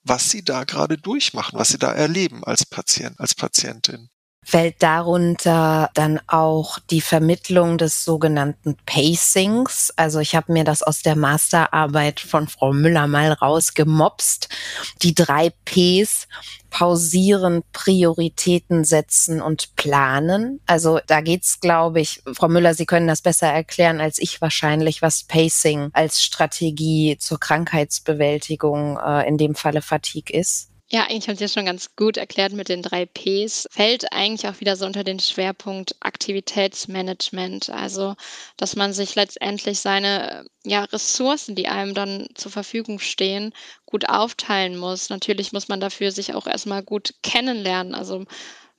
[0.03, 4.09] was sie da gerade durchmachen, was sie da erleben als Patient, als Patientin.
[4.51, 9.93] Fällt darunter dann auch die Vermittlung des sogenannten Pacings?
[9.95, 14.49] Also ich habe mir das aus der Masterarbeit von Frau Müller mal rausgemopst.
[15.03, 16.27] Die drei Ps
[16.69, 20.59] pausieren, Prioritäten setzen und planen.
[20.67, 25.01] Also da geht's, glaube ich, Frau Müller, Sie können das besser erklären als ich wahrscheinlich,
[25.01, 30.71] was Pacing als Strategie zur Krankheitsbewältigung, äh, in dem Falle Fatigue ist.
[30.93, 33.69] Ja, eigentlich haben Sie es schon ganz gut erklärt mit den drei Ps.
[33.71, 37.71] Fällt eigentlich auch wieder so unter den Schwerpunkt Aktivitätsmanagement.
[37.71, 38.15] Also,
[38.57, 43.53] dass man sich letztendlich seine ja, Ressourcen, die einem dann zur Verfügung stehen,
[43.87, 45.11] gut aufteilen muss.
[45.11, 47.95] Natürlich muss man dafür sich auch erstmal gut kennenlernen.
[47.95, 48.25] Also,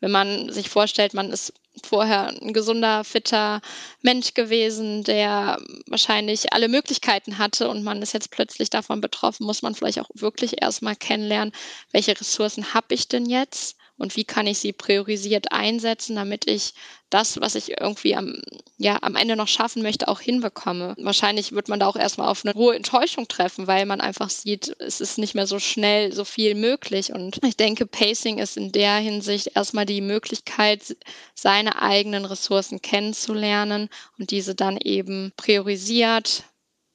[0.02, 3.62] wenn man sich vorstellt, man ist vorher ein gesunder, fitter
[4.02, 9.62] Mensch gewesen, der wahrscheinlich alle Möglichkeiten hatte und man ist jetzt plötzlich davon betroffen, muss
[9.62, 11.54] man vielleicht auch wirklich erstmal kennenlernen,
[11.92, 16.74] welche Ressourcen habe ich denn jetzt und wie kann ich sie priorisiert einsetzen, damit ich
[17.12, 18.42] das, was ich irgendwie am,
[18.78, 20.96] ja, am Ende noch schaffen möchte, auch hinbekomme.
[20.98, 24.76] Wahrscheinlich wird man da auch erstmal auf eine hohe Enttäuschung treffen, weil man einfach sieht,
[24.80, 27.14] es ist nicht mehr so schnell so viel möglich.
[27.14, 30.98] Und ich denke, Pacing ist in der Hinsicht erstmal die Möglichkeit,
[31.36, 33.88] seine eigenen Ressourcen kennenzulernen
[34.18, 36.46] und diese dann eben priorisiert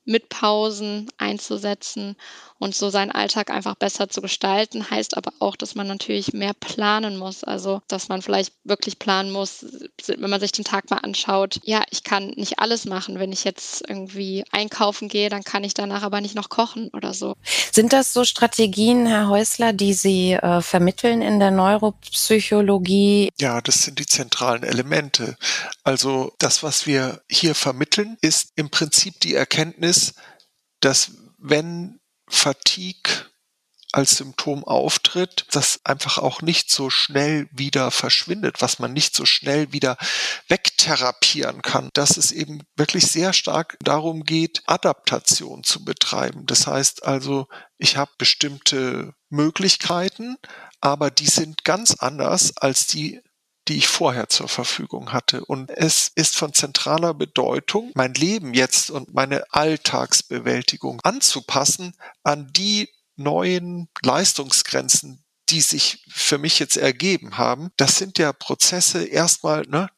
[0.07, 2.16] mit Pausen einzusetzen
[2.59, 4.90] und so seinen Alltag einfach besser zu gestalten.
[4.90, 7.45] Heißt aber auch, dass man natürlich mehr planen muss.
[7.45, 9.64] Also, dass man vielleicht wirklich planen muss,
[10.07, 11.61] wenn man sich den Tag mal anschaut.
[11.64, 13.19] Ja, ich kann nicht alles machen.
[13.19, 17.14] Wenn ich jetzt irgendwie einkaufen gehe, dann kann ich danach aber nicht noch kochen oder
[17.14, 17.35] so.
[17.73, 23.31] Sind das so Strategien, Herr Häusler, die Sie äh, vermitteln in der Neuropsychologie?
[23.38, 25.37] Ja, das sind die zentralen Elemente.
[25.85, 30.14] Also das, was wir hier vermitteln, ist im Prinzip die Erkenntnis,
[30.81, 33.27] dass wenn Fatigue
[33.93, 39.25] als Symptom auftritt, das einfach auch nicht so schnell wieder verschwindet, was man nicht so
[39.25, 39.97] schnell wieder
[40.49, 46.45] wegtherapieren kann, dass es eben wirklich sehr stark darum geht, Adaptation zu betreiben.
[46.45, 50.37] Das heißt also, ich habe bestimmte Möglichkeiten,
[50.81, 53.23] aber die sind ganz anders als die
[53.69, 55.45] die ich vorher zur Verfügung hatte.
[55.45, 62.89] Und es ist von zentraler Bedeutung, mein Leben jetzt und meine Alltagsbewältigung anzupassen an die
[63.17, 67.71] neuen Leistungsgrenzen, die sich für mich jetzt ergeben haben.
[67.77, 69.89] Das sind ja Prozesse erstmal, ne,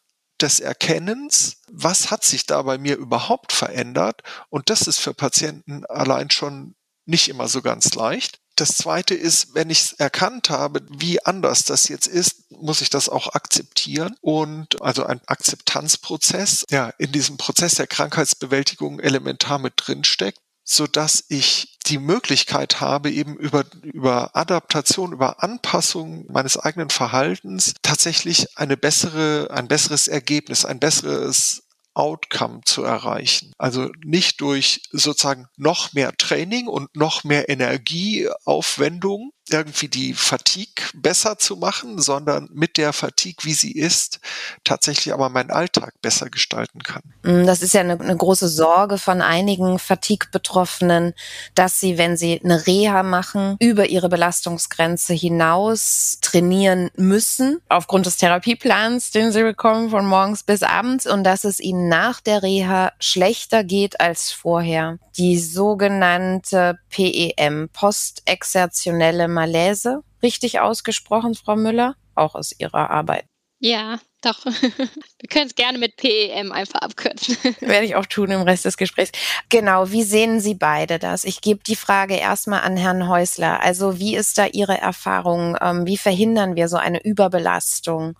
[0.40, 4.22] des Erkennens, was hat sich da bei mir überhaupt verändert?
[4.50, 6.74] Und das ist für Patienten allein schon
[7.08, 8.38] nicht immer so ganz leicht.
[8.56, 13.08] Das zweite ist, wenn ich erkannt habe, wie anders das jetzt ist, muss ich das
[13.08, 20.40] auch akzeptieren und also ein Akzeptanzprozess, ja, in diesem Prozess der Krankheitsbewältigung elementar mit drinsteckt
[20.70, 27.72] so dass ich die Möglichkeit habe, eben über, über Adaptation, über Anpassung meines eigenen Verhaltens
[27.80, 31.62] tatsächlich eine bessere, ein besseres Ergebnis, ein besseres
[31.98, 33.52] Outcome zu erreichen.
[33.58, 41.38] Also nicht durch sozusagen noch mehr Training und noch mehr Energieaufwendung irgendwie die Fatigue besser
[41.38, 44.20] zu machen, sondern mit der Fatigue, wie sie ist,
[44.64, 47.02] tatsächlich aber meinen Alltag besser gestalten kann.
[47.22, 51.14] Mm, das ist ja eine, eine große Sorge von einigen Fatigue-Betroffenen,
[51.54, 58.16] dass sie, wenn sie eine Reha machen, über ihre Belastungsgrenze hinaus trainieren müssen, aufgrund des
[58.16, 62.92] Therapieplans, den sie bekommen von morgens bis abends, und dass es ihnen nach der Reha
[63.00, 64.98] schlechter geht als vorher.
[65.16, 70.02] Die sogenannte PEM, postexertionelle Malaise.
[70.20, 71.94] Richtig ausgesprochen, Frau Müller?
[72.16, 73.24] Auch aus Ihrer Arbeit.
[73.60, 74.44] Ja, doch.
[74.44, 77.36] Wir können es gerne mit PEM einfach abkürzen.
[77.60, 79.12] Werde ich auch tun im Rest des Gesprächs.
[79.48, 81.24] Genau, wie sehen Sie beide das?
[81.24, 83.60] Ich gebe die Frage erstmal an Herrn Häusler.
[83.60, 85.56] Also wie ist da Ihre Erfahrung?
[85.60, 88.16] Ähm, wie verhindern wir so eine Überbelastung?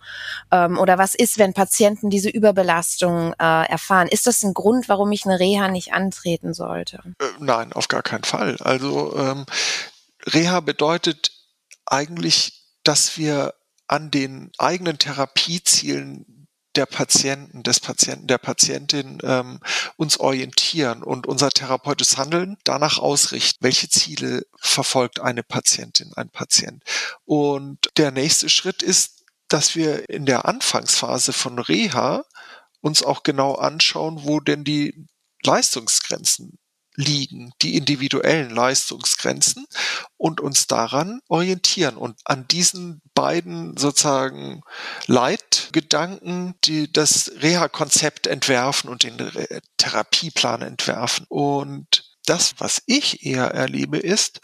[0.51, 4.07] Ähm, oder was ist, wenn Patienten diese Überbelastung äh, erfahren?
[4.07, 7.01] Ist das ein Grund, warum ich eine Reha nicht antreten sollte?
[7.19, 8.57] Äh, nein, auf gar keinen Fall.
[8.61, 9.45] Also ähm,
[10.25, 11.31] Reha bedeutet
[11.85, 13.53] eigentlich, dass wir
[13.87, 19.59] an den eigenen Therapiezielen der Patienten, des Patienten, der Patientin ähm,
[19.97, 26.83] uns orientieren und unser therapeutisches Handeln danach ausrichten, welche Ziele verfolgt eine Patientin, ein Patient.
[27.25, 32.23] Und der nächste Schritt ist, dass wir in der Anfangsphase von Reha
[32.81, 35.07] uns auch genau anschauen, wo denn die
[35.43, 36.58] Leistungsgrenzen
[36.99, 39.65] liegen, die individuellen Leistungsgrenzen
[40.17, 44.63] und uns daran orientieren und an diesen beiden sozusagen
[45.07, 49.17] Leitgedanken, die das Reha-Konzept entwerfen und den
[49.77, 51.25] Therapieplan entwerfen.
[51.29, 54.41] Und das, was ich eher erlebe, ist,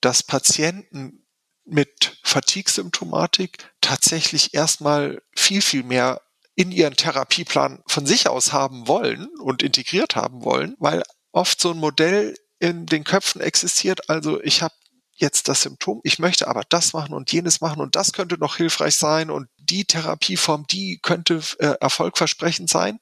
[0.00, 1.24] dass Patienten
[1.64, 6.20] mit Fatigue-Symptomatik tatsächlich erstmal viel, viel mehr
[6.56, 11.02] in ihren Therapieplan von sich aus haben wollen und integriert haben wollen, weil
[11.34, 14.08] oft so ein Modell in den Köpfen existiert.
[14.08, 14.74] Also ich habe
[15.16, 18.56] jetzt das Symptom, ich möchte aber das machen und jenes machen und das könnte noch
[18.56, 22.98] hilfreich sein und die Therapieform, die könnte äh, erfolgversprechend sein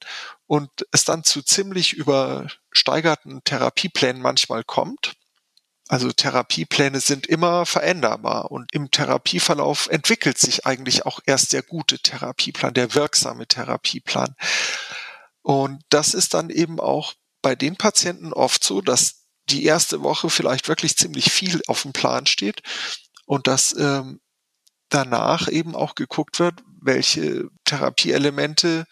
[0.47, 5.15] und es dann zu ziemlich übersteigerten Therapieplänen manchmal kommt.
[5.89, 11.99] Also Therapiepläne sind immer veränderbar und im Therapieverlauf entwickelt sich eigentlich auch erst der gute
[11.99, 14.35] Therapieplan, der wirksame Therapieplan.
[15.43, 20.31] Und das ist dann eben auch bei den Patienten oft so, dass die erste Woche
[20.31, 22.63] vielleicht wirklich ziemlich viel auf dem Plan steht
[23.27, 24.21] und dass ähm,
[24.89, 28.87] danach eben auch geguckt wird, welche Therapieelemente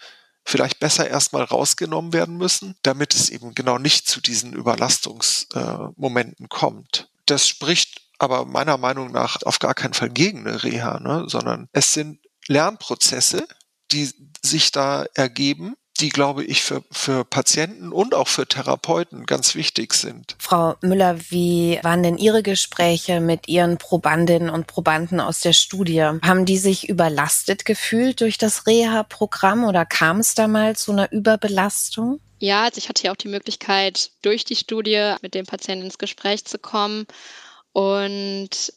[0.45, 6.49] vielleicht besser erstmal rausgenommen werden müssen, damit es eben genau nicht zu diesen Überlastungsmomenten äh,
[6.49, 7.11] kommt.
[7.27, 11.25] Das spricht aber meiner Meinung nach auf gar keinen Fall gegen eine Reha, ne?
[11.29, 13.47] sondern es sind Lernprozesse,
[13.93, 14.11] die
[14.43, 19.95] sich da ergeben die, glaube ich, für, für Patienten und auch für Therapeuten ganz wichtig
[19.95, 20.37] sind.
[20.39, 26.03] Frau Müller, wie waren denn Ihre Gespräche mit Ihren Probandinnen und Probanden aus der Studie?
[26.03, 31.11] Haben die sich überlastet gefühlt durch das Reha-Programm oder kam es da mal zu einer
[31.13, 32.21] Überbelastung?
[32.39, 35.99] Ja, also ich hatte ja auch die Möglichkeit, durch die Studie mit dem Patienten ins
[35.99, 37.07] Gespräch zu kommen.
[37.73, 38.73] Und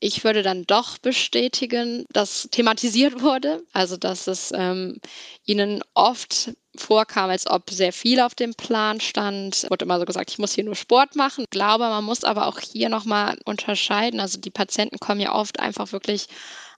[0.00, 5.00] ich würde dann doch bestätigen, dass thematisiert wurde, also dass es ähm,
[5.44, 9.66] ihnen oft vorkam, als ob sehr viel auf dem Plan stand.
[9.68, 11.44] Wurde immer so gesagt, ich muss hier nur Sport machen.
[11.44, 14.20] Ich glaube, man muss aber auch hier nochmal unterscheiden.
[14.20, 16.26] Also die Patienten kommen ja oft einfach wirklich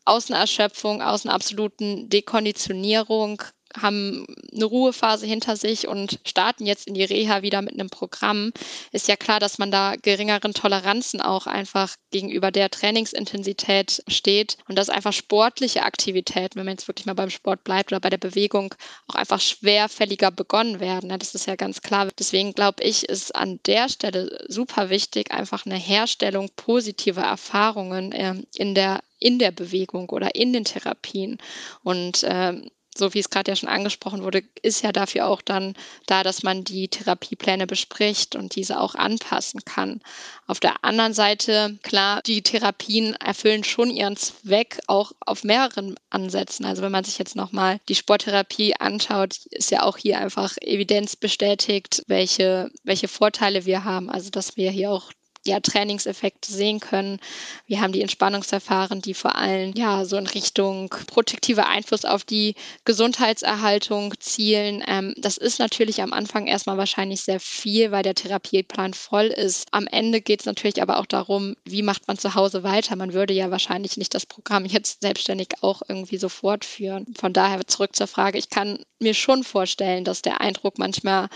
[0.04, 3.42] aus einer Erschöpfung, aus einer absoluten Dekonditionierung
[3.76, 8.52] haben eine Ruhephase hinter sich und starten jetzt in die Reha wieder mit einem Programm,
[8.92, 14.76] ist ja klar, dass man da geringeren Toleranzen auch einfach gegenüber der Trainingsintensität steht und
[14.76, 18.18] dass einfach sportliche Aktivitäten, wenn man jetzt wirklich mal beim Sport bleibt oder bei der
[18.18, 18.74] Bewegung,
[19.08, 21.16] auch einfach schwerfälliger begonnen werden.
[21.18, 22.08] Das ist ja ganz klar.
[22.18, 28.46] Deswegen glaube ich, ist an der Stelle super wichtig, einfach eine Herstellung positiver Erfahrungen ähm,
[28.54, 31.38] in der in der Bewegung oder in den Therapien.
[31.84, 35.74] Und ähm, so wie es gerade ja schon angesprochen wurde, ist ja dafür auch dann
[36.06, 40.00] da, dass man die Therapiepläne bespricht und diese auch anpassen kann.
[40.46, 46.64] Auf der anderen Seite, klar, die Therapien erfüllen schon ihren Zweck auch auf mehreren Ansätzen.
[46.64, 51.16] Also wenn man sich jetzt nochmal die Sporttherapie anschaut, ist ja auch hier einfach Evidenz
[51.16, 54.10] bestätigt, welche, welche Vorteile wir haben.
[54.10, 55.12] Also dass wir hier auch
[55.46, 57.18] ja, Trainingseffekte sehen können.
[57.66, 62.54] Wir haben die Entspannungsverfahren, die vor allem ja so in Richtung protektiver Einfluss auf die
[62.84, 64.84] Gesundheitserhaltung zielen.
[64.86, 69.68] Ähm, das ist natürlich am Anfang erstmal wahrscheinlich sehr viel, weil der Therapieplan voll ist.
[69.72, 72.96] Am Ende geht es natürlich aber auch darum, wie macht man zu Hause weiter.
[72.96, 77.06] Man würde ja wahrscheinlich nicht das Programm jetzt selbstständig auch irgendwie so fortführen.
[77.18, 81.28] Von daher zurück zur Frage, ich kann mir schon vorstellen, dass der Eindruck manchmal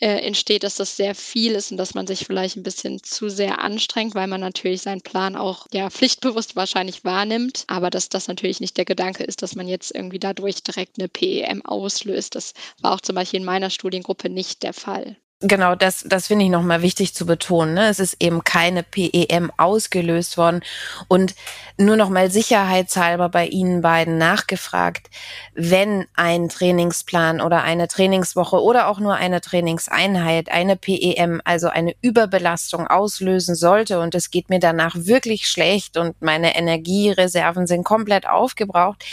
[0.00, 3.28] äh, entsteht, dass das sehr viel ist und dass man sich vielleicht ein bisschen zu
[3.28, 8.28] sehr anstrengt, weil man natürlich seinen Plan auch ja pflichtbewusst wahrscheinlich wahrnimmt, aber dass das
[8.28, 12.34] natürlich nicht der Gedanke ist, dass man jetzt irgendwie dadurch direkt eine PEM auslöst.
[12.34, 15.16] Das war auch zum Beispiel in meiner Studiengruppe nicht der Fall.
[15.40, 17.74] Genau, das, das finde ich nochmal wichtig zu betonen.
[17.74, 17.86] Ne?
[17.88, 20.62] Es ist eben keine PEM ausgelöst worden.
[21.06, 21.36] Und
[21.76, 25.10] nur nochmal sicherheitshalber bei Ihnen beiden nachgefragt,
[25.54, 31.94] wenn ein Trainingsplan oder eine Trainingswoche oder auch nur eine Trainingseinheit eine PEM, also eine
[32.02, 38.26] Überbelastung auslösen sollte und es geht mir danach wirklich schlecht und meine Energiereserven sind komplett
[38.28, 39.04] aufgebraucht,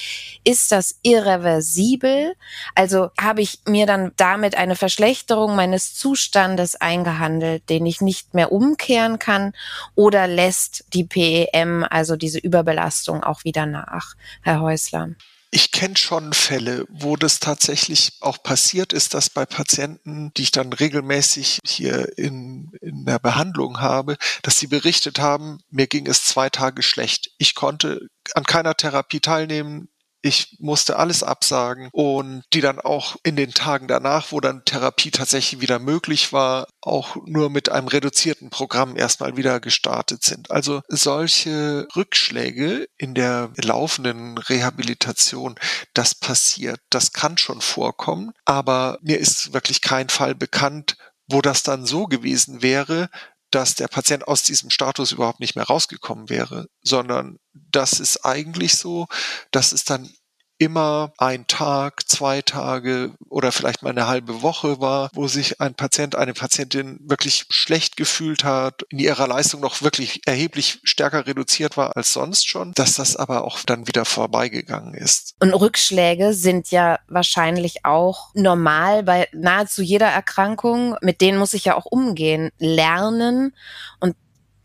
[0.43, 2.33] ist das irreversibel?
[2.73, 8.33] Also habe ich mir dann damit eine Verschlechterung meines Zustands Zustandes eingehandelt, den ich nicht
[8.33, 9.51] mehr umkehren kann,
[9.95, 15.09] oder lässt die PEM, also diese Überbelastung, auch wieder nach, Herr Häusler?
[15.51, 20.51] Ich kenne schon Fälle, wo das tatsächlich auch passiert ist, dass bei Patienten, die ich
[20.51, 26.23] dann regelmäßig hier in, in der Behandlung habe, dass sie berichtet haben, mir ging es
[26.23, 27.31] zwei Tage schlecht.
[27.37, 29.89] Ich konnte an keiner Therapie teilnehmen.
[30.25, 35.11] Ich musste alles absagen und die dann auch in den Tagen danach, wo dann Therapie
[35.11, 40.49] tatsächlich wieder möglich war, auch nur mit einem reduzierten Programm erstmal wieder gestartet sind.
[40.49, 45.59] Also solche Rückschläge in der laufenden Rehabilitation,
[45.93, 51.61] das passiert, das kann schon vorkommen, aber mir ist wirklich kein Fall bekannt, wo das
[51.61, 53.09] dann so gewesen wäre,
[53.51, 58.73] dass der Patient aus diesem Status überhaupt nicht mehr rausgekommen wäre, sondern das ist eigentlich
[58.73, 59.07] so,
[59.51, 60.11] dass es dann
[60.57, 65.75] immer ein Tag, zwei Tage oder vielleicht mal eine halbe Woche war, wo sich ein
[65.75, 71.77] Patient, eine Patientin wirklich schlecht gefühlt hat, in ihrer Leistung noch wirklich erheblich stärker reduziert
[71.77, 75.35] war als sonst schon, dass das aber auch dann wieder vorbeigegangen ist.
[75.39, 80.95] Und Rückschläge sind ja wahrscheinlich auch normal bei nahezu jeder Erkrankung.
[81.01, 83.53] Mit denen muss ich ja auch umgehen, lernen
[83.99, 84.15] und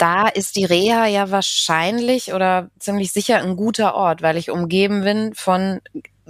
[0.00, 5.02] da ist die Reha ja wahrscheinlich oder ziemlich sicher ein guter Ort, weil ich umgeben
[5.02, 5.80] bin von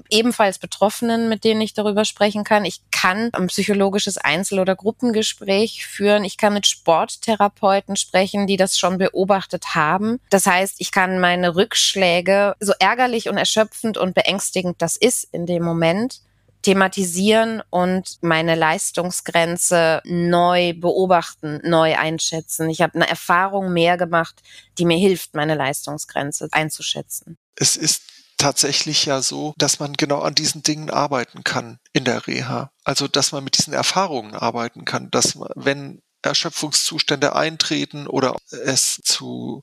[0.08, 2.64] ebenfalls Betroffenen, mit denen ich darüber sprechen kann.
[2.64, 6.24] Ich kann ein psychologisches Einzel- oder Gruppengespräch führen.
[6.24, 10.20] Ich kann mit Sporttherapeuten sprechen, die das schon beobachtet haben.
[10.30, 15.46] Das heißt, ich kann meine Rückschläge, so ärgerlich und erschöpfend und beängstigend das ist in
[15.46, 16.20] dem Moment,
[16.62, 22.68] thematisieren und meine Leistungsgrenze neu beobachten, neu einschätzen.
[22.70, 24.42] Ich habe eine Erfahrung mehr gemacht,
[24.78, 27.38] die mir hilft, meine Leistungsgrenze einzuschätzen.
[27.56, 28.02] Es ist
[28.36, 32.72] tatsächlich ja so, dass man genau an diesen Dingen arbeiten kann in der Reha.
[32.84, 39.00] Also, dass man mit diesen Erfahrungen arbeiten kann, dass man, wenn Erschöpfungszustände eintreten oder es
[39.02, 39.62] zu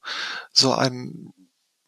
[0.51, 1.33] so einem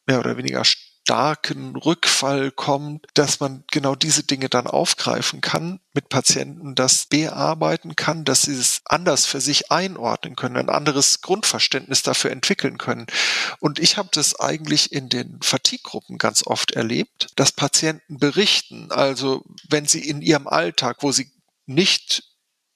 [0.05, 0.63] mehr oder weniger
[1.03, 7.95] starken Rückfall kommt, dass man genau diese Dinge dann aufgreifen kann mit Patienten, das bearbeiten
[7.95, 13.07] kann, dass sie es anders für sich einordnen können, ein anderes Grundverständnis dafür entwickeln können.
[13.59, 19.43] Und ich habe das eigentlich in den Fatigue-Gruppen ganz oft erlebt, dass Patienten berichten, also
[19.67, 21.31] wenn sie in ihrem Alltag, wo sie
[21.65, 22.28] nicht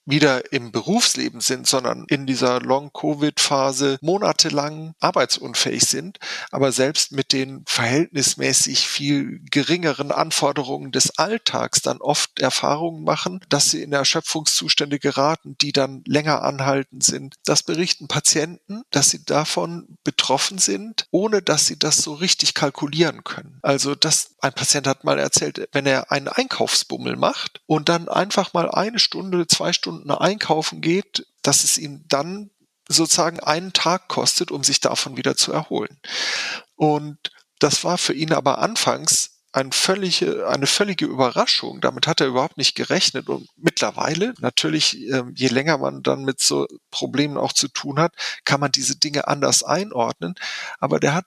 [0.05, 6.19] wieder im Berufsleben sind, sondern in dieser Long-Covid-Phase monatelang arbeitsunfähig sind,
[6.51, 13.71] aber selbst mit den verhältnismäßig viel geringeren Anforderungen des Alltags dann oft Erfahrungen machen, dass
[13.71, 17.35] sie in Erschöpfungszustände geraten, die dann länger anhalten sind.
[17.45, 23.23] Das berichten Patienten, dass sie davon betroffen sind, ohne dass sie das so richtig kalkulieren
[23.23, 23.59] können.
[23.61, 28.53] Also das, ein Patient hat mal erzählt, wenn er einen Einkaufsbummel macht und dann einfach
[28.53, 32.49] mal eine Stunde, zwei Stunden Stunden einkaufen geht, dass es ihn dann
[32.87, 35.99] sozusagen einen Tag kostet, um sich davon wieder zu erholen.
[36.75, 37.17] Und
[37.59, 41.79] das war für ihn aber anfangs eine völlige, eine völlige Überraschung.
[41.79, 43.29] Damit hat er überhaupt nicht gerechnet.
[43.29, 48.13] Und mittlerweile, natürlich, ähm, je länger man dann mit so Problemen auch zu tun hat,
[48.45, 50.33] kann man diese Dinge anders einordnen.
[50.79, 51.25] Aber der hat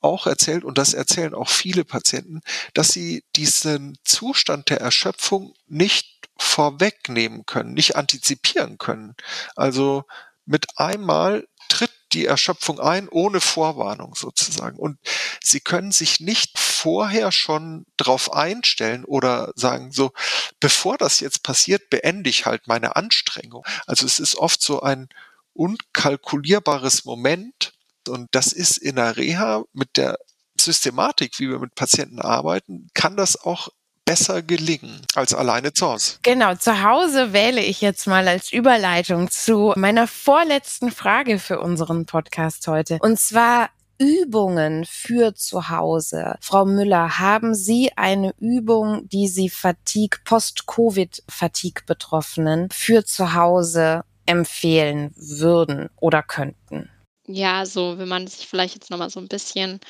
[0.00, 2.40] auch erzählt, und das erzählen auch viele Patienten,
[2.74, 9.14] dass sie diesen Zustand der Erschöpfung nicht vorwegnehmen können, nicht antizipieren können.
[9.56, 10.04] Also
[10.46, 14.78] mit einmal tritt die Erschöpfung ein, ohne Vorwarnung sozusagen.
[14.78, 14.98] Und
[15.42, 20.12] sie können sich nicht vorher schon drauf einstellen oder sagen, so,
[20.60, 23.64] bevor das jetzt passiert, beende ich halt meine Anstrengung.
[23.86, 25.08] Also es ist oft so ein
[25.52, 27.72] unkalkulierbares Moment.
[28.06, 30.18] Und das ist in der Reha mit der
[30.60, 33.68] Systematik, wie wir mit Patienten arbeiten, kann das auch
[34.04, 36.14] besser gelingen als alleine zu Hause.
[36.22, 42.06] Genau, zu Hause wähle ich jetzt mal als Überleitung zu meiner vorletzten Frage für unseren
[42.06, 42.98] Podcast heute.
[43.02, 43.68] Und zwar
[43.98, 46.36] Übungen für zu Hause.
[46.40, 55.90] Frau Müller, haben Sie eine Übung, die Sie Fatigue, Post-Covid-Fatigue-Betroffenen für zu Hause empfehlen würden
[55.96, 56.88] oder könnten?
[57.30, 59.80] Ja, so wenn man sich vielleicht jetzt nochmal so ein bisschen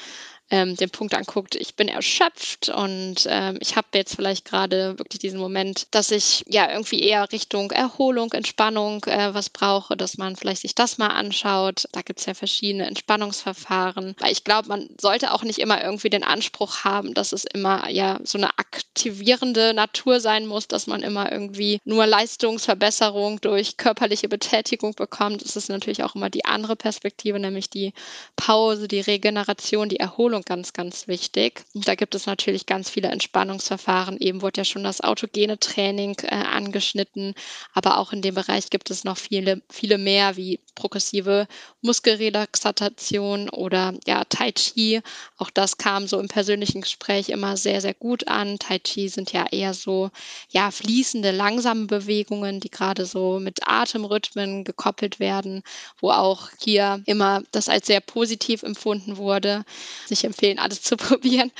[0.50, 5.20] ähm, den Punkt anguckt, ich bin erschöpft und ähm, ich habe jetzt vielleicht gerade wirklich
[5.20, 10.36] diesen Moment, dass ich ja irgendwie eher Richtung Erholung, Entspannung äh, was brauche, dass man
[10.36, 11.84] vielleicht sich das mal anschaut.
[11.92, 14.16] Da gibt es ja verschiedene Entspannungsverfahren.
[14.18, 17.88] Weil ich glaube, man sollte auch nicht immer irgendwie den Anspruch haben, dass es immer
[17.90, 24.28] ja so eine aktivierende Natur sein muss, dass man immer irgendwie nur Leistungsverbesserung durch körperliche
[24.28, 25.42] Betätigung bekommt.
[25.42, 27.92] Es ist natürlich auch immer die andere Perspektive, nämlich die
[28.36, 31.64] Pause, die Regeneration, die Erholung Erholung ganz, ganz wichtig.
[31.74, 34.18] Und da gibt es natürlich ganz viele Entspannungsverfahren.
[34.18, 37.34] Eben wurde ja schon das autogene Training äh, angeschnitten,
[37.74, 41.46] aber auch in dem Bereich gibt es noch viele, viele mehr wie progressive
[41.82, 45.00] Muskelrelaxation oder ja, Tai Chi.
[45.36, 48.58] Auch das kam so im persönlichen Gespräch immer sehr, sehr gut an.
[48.58, 50.10] Tai Chi sind ja eher so
[50.50, 55.62] ja, fließende, langsame Bewegungen, die gerade so mit Atemrhythmen gekoppelt werden,
[56.00, 59.64] wo auch hier immer das als sehr positiv empfunden wurde.
[60.10, 61.52] Nicht empfehlen, alles zu probieren.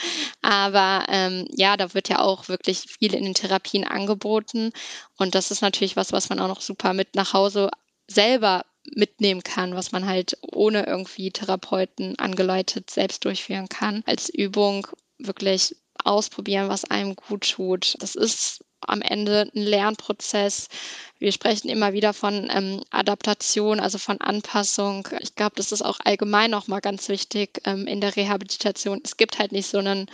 [0.43, 4.73] Aber ähm, ja, da wird ja auch wirklich viel in den Therapien angeboten.
[5.16, 7.71] Und das ist natürlich was, was man auch noch super mit nach Hause
[8.07, 8.64] selber
[8.95, 14.03] mitnehmen kann, was man halt ohne irgendwie Therapeuten angeleitet selbst durchführen kann.
[14.07, 14.87] Als Übung
[15.19, 17.97] wirklich ausprobieren, was einem gut tut.
[17.99, 20.68] Das ist am Ende ein Lernprozess.
[21.18, 25.09] Wir sprechen immer wieder von ähm, Adaptation, also von Anpassung.
[25.20, 29.01] Ich glaube, das ist auch allgemein nochmal ganz wichtig ähm, in der Rehabilitation.
[29.05, 30.07] Es gibt halt nicht so einen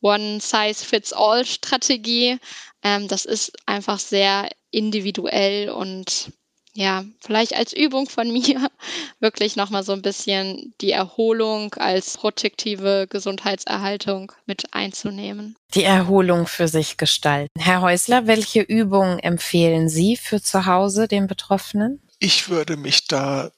[0.00, 2.38] One-Size-Fits-All-Strategie.
[2.82, 6.30] Ähm, das ist einfach sehr individuell und
[6.74, 8.70] ja, vielleicht als Übung von mir
[9.18, 15.56] wirklich nochmal so ein bisschen die Erholung als protektive Gesundheitserhaltung mit einzunehmen.
[15.74, 17.60] Die Erholung für sich gestalten.
[17.60, 22.02] Herr Häusler, welche Übungen empfehlen Sie für zu Hause den Betroffenen?
[22.18, 23.50] Ich würde mich da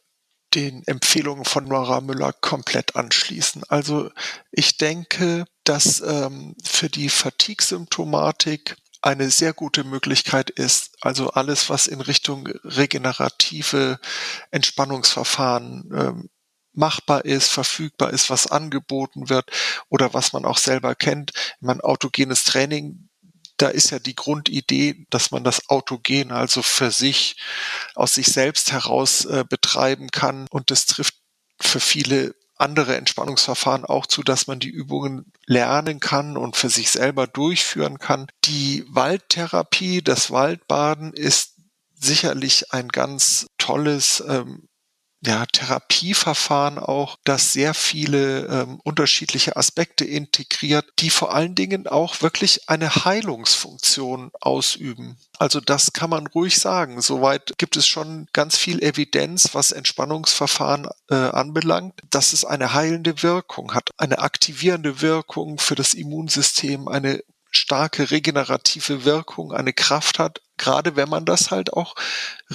[0.55, 3.63] den Empfehlungen von Nora Müller komplett anschließen.
[3.69, 4.11] Also
[4.51, 11.87] ich denke, dass ähm, für die Fatigue-Symptomatik eine sehr gute Möglichkeit ist, also alles, was
[11.87, 13.99] in Richtung regenerative
[14.51, 16.31] Entspannungsverfahren ähm,
[16.73, 19.51] machbar ist, verfügbar ist, was angeboten wird
[19.89, 21.33] oder was man auch selber kennt.
[21.61, 23.09] Man autogenes Training,
[23.57, 27.37] da ist ja die Grundidee, dass man das autogen, also für sich
[27.95, 31.15] aus sich selbst heraus äh, betreiben kann und das trifft
[31.61, 36.91] für viele andere Entspannungsverfahren auch zu, dass man die Übungen lernen kann und für sich
[36.91, 38.27] selber durchführen kann.
[38.45, 41.57] Die Waldtherapie, das Waldbaden ist
[41.95, 44.69] sicherlich ein ganz tolles ähm,
[45.25, 52.23] ja, Therapieverfahren auch, das sehr viele ähm, unterschiedliche Aspekte integriert, die vor allen Dingen auch
[52.23, 55.17] wirklich eine Heilungsfunktion ausüben.
[55.39, 57.01] Also das kann man ruhig sagen.
[57.01, 63.23] Soweit gibt es schon ganz viel Evidenz, was Entspannungsverfahren äh, anbelangt, dass es eine heilende
[63.23, 70.41] Wirkung hat, eine aktivierende Wirkung für das Immunsystem, eine starke regenerative Wirkung, eine Kraft hat,
[70.57, 71.95] gerade wenn man das halt auch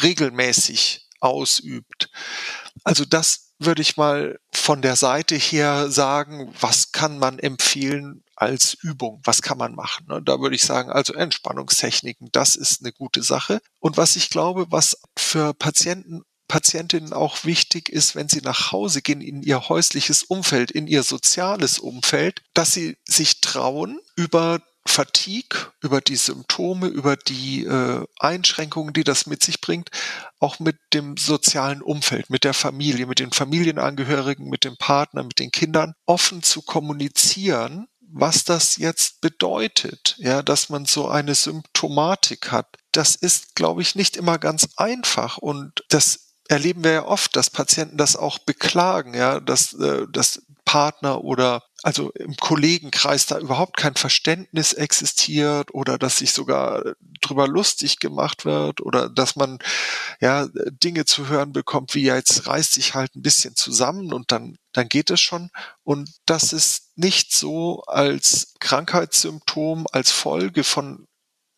[0.02, 2.10] regelmäßig ausübt.
[2.84, 8.76] Also das würde ich mal von der Seite her sagen, was kann man empfehlen als
[8.76, 9.20] Übung?
[9.24, 10.06] Was kann man machen?
[10.08, 10.22] Ne?
[10.22, 13.60] da würde ich sagen, also Entspannungstechniken, das ist eine gute Sache.
[13.80, 19.02] Und was ich glaube, was für Patienten Patientinnen auch wichtig ist, wenn sie nach Hause
[19.02, 25.72] gehen, in ihr häusliches Umfeld, in ihr soziales Umfeld, dass sie sich trauen, über Fatigue,
[25.82, 29.90] über die Symptome, über die äh, Einschränkungen, die das mit sich bringt,
[30.40, 35.40] auch mit dem sozialen Umfeld, mit der Familie, mit den Familienangehörigen, mit dem Partner, mit
[35.40, 42.52] den Kindern offen zu kommunizieren, was das jetzt bedeutet, ja, dass man so eine Symptomatik
[42.52, 42.68] hat.
[42.92, 47.50] Das ist, glaube ich, nicht immer ganz einfach und das erleben wir ja oft, dass
[47.50, 53.78] Patienten das auch beklagen, ja, dass, äh, dass Partner oder also im Kollegenkreis da überhaupt
[53.78, 59.60] kein Verständnis existiert oder dass sich sogar drüber lustig gemacht wird oder dass man
[60.20, 64.32] ja Dinge zu hören bekommt, wie ja jetzt reißt sich halt ein bisschen zusammen und
[64.32, 65.50] dann dann geht es schon.
[65.84, 71.08] Und das ist nicht so als Krankheitssymptom als Folge von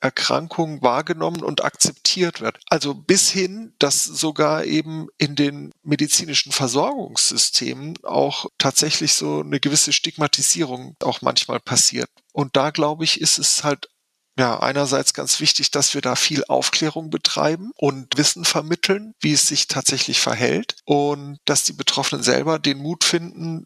[0.02, 2.60] Erkrankung wahrgenommen und akzeptiert wird.
[2.70, 9.94] Also bis hin, dass sogar eben in den medizinischen Versorgungssystemen auch tatsächlich so eine gewisse
[9.94, 12.10] Stigmatisierung auch manchmal passiert.
[12.32, 13.90] Und da glaube ich, ist es halt
[14.38, 19.48] ja, einerseits ganz wichtig, dass wir da viel Aufklärung betreiben und Wissen vermitteln, wie es
[19.48, 23.66] sich tatsächlich verhält und dass die Betroffenen selber den Mut finden,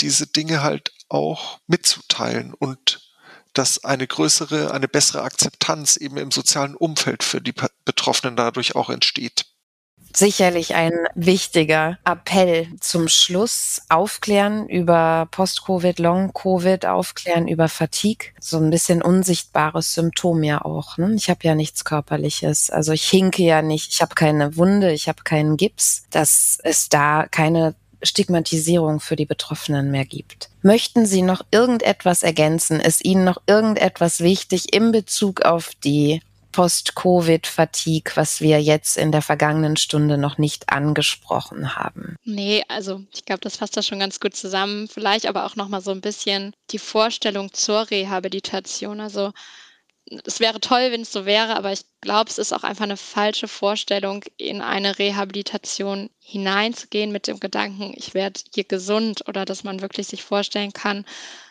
[0.00, 3.05] diese Dinge halt auch mitzuteilen und
[3.58, 7.54] dass eine größere, eine bessere Akzeptanz eben im sozialen Umfeld für die
[7.84, 9.46] Betroffenen dadurch auch entsteht.
[10.16, 13.82] Sicherlich ein wichtiger Appell zum Schluss.
[13.90, 18.28] Aufklären über Post-Covid, Long-Covid, aufklären über Fatigue.
[18.40, 20.96] So ein bisschen unsichtbares Symptom ja auch.
[20.96, 21.12] Ne?
[21.16, 22.70] Ich habe ja nichts Körperliches.
[22.70, 23.92] Also ich hinke ja nicht.
[23.92, 26.04] Ich habe keine Wunde, ich habe keinen Gips.
[26.08, 30.48] Dass es da keine Stigmatisierung für die Betroffenen mehr gibt.
[30.62, 32.80] Möchten Sie noch irgendetwas ergänzen?
[32.80, 36.20] Ist Ihnen noch irgendetwas wichtig in Bezug auf die
[36.56, 42.16] Post-Covid-Fatigue, was wir jetzt in der vergangenen Stunde noch nicht angesprochen haben?
[42.24, 44.88] Nee, also ich glaube, das fasst das schon ganz gut zusammen.
[44.88, 49.00] Vielleicht aber auch noch mal so ein bisschen die Vorstellung zur Rehabilitation.
[49.00, 49.32] Also
[50.24, 52.96] es wäre toll, wenn es so wäre, aber ich glaube, es ist auch einfach eine
[52.96, 59.64] falsche Vorstellung, in eine Rehabilitation hineinzugehen mit dem Gedanken, ich werde hier gesund oder dass
[59.64, 61.04] man wirklich sich vorstellen kann,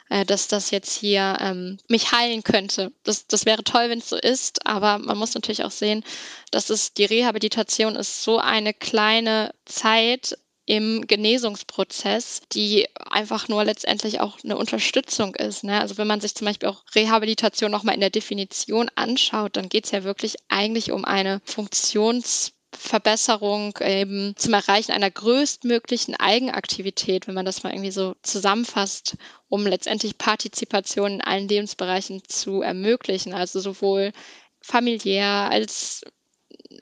[0.09, 2.91] äh, dass das jetzt hier ähm, mich heilen könnte.
[3.03, 6.03] Das, das wäre toll, wenn es so ist, aber man muss natürlich auch sehen,
[6.51, 14.19] dass es die Rehabilitation ist so eine kleine Zeit, im Genesungsprozess, die einfach nur letztendlich
[14.19, 15.63] auch eine Unterstützung ist.
[15.63, 15.79] Ne?
[15.79, 19.85] Also wenn man sich zum Beispiel auch Rehabilitation nochmal in der Definition anschaut, dann geht
[19.85, 27.45] es ja wirklich eigentlich um eine Funktionsverbesserung eben zum Erreichen einer größtmöglichen Eigenaktivität, wenn man
[27.45, 34.13] das mal irgendwie so zusammenfasst, um letztendlich Partizipation in allen Lebensbereichen zu ermöglichen, also sowohl
[34.61, 36.01] familiär als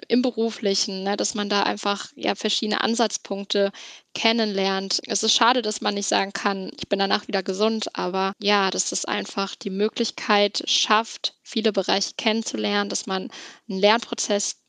[0.08, 3.72] im beruflichen, ne, dass man da einfach ja verschiedene Ansatzpunkte
[4.14, 5.02] kennenlernt.
[5.08, 8.70] Es ist schade, dass man nicht sagen kann, ich bin danach wieder gesund, aber ja,
[8.70, 13.30] dass das einfach die Möglichkeit schafft, viele Bereiche kennenzulernen, dass man
[13.70, 14.63] einen Lernprozess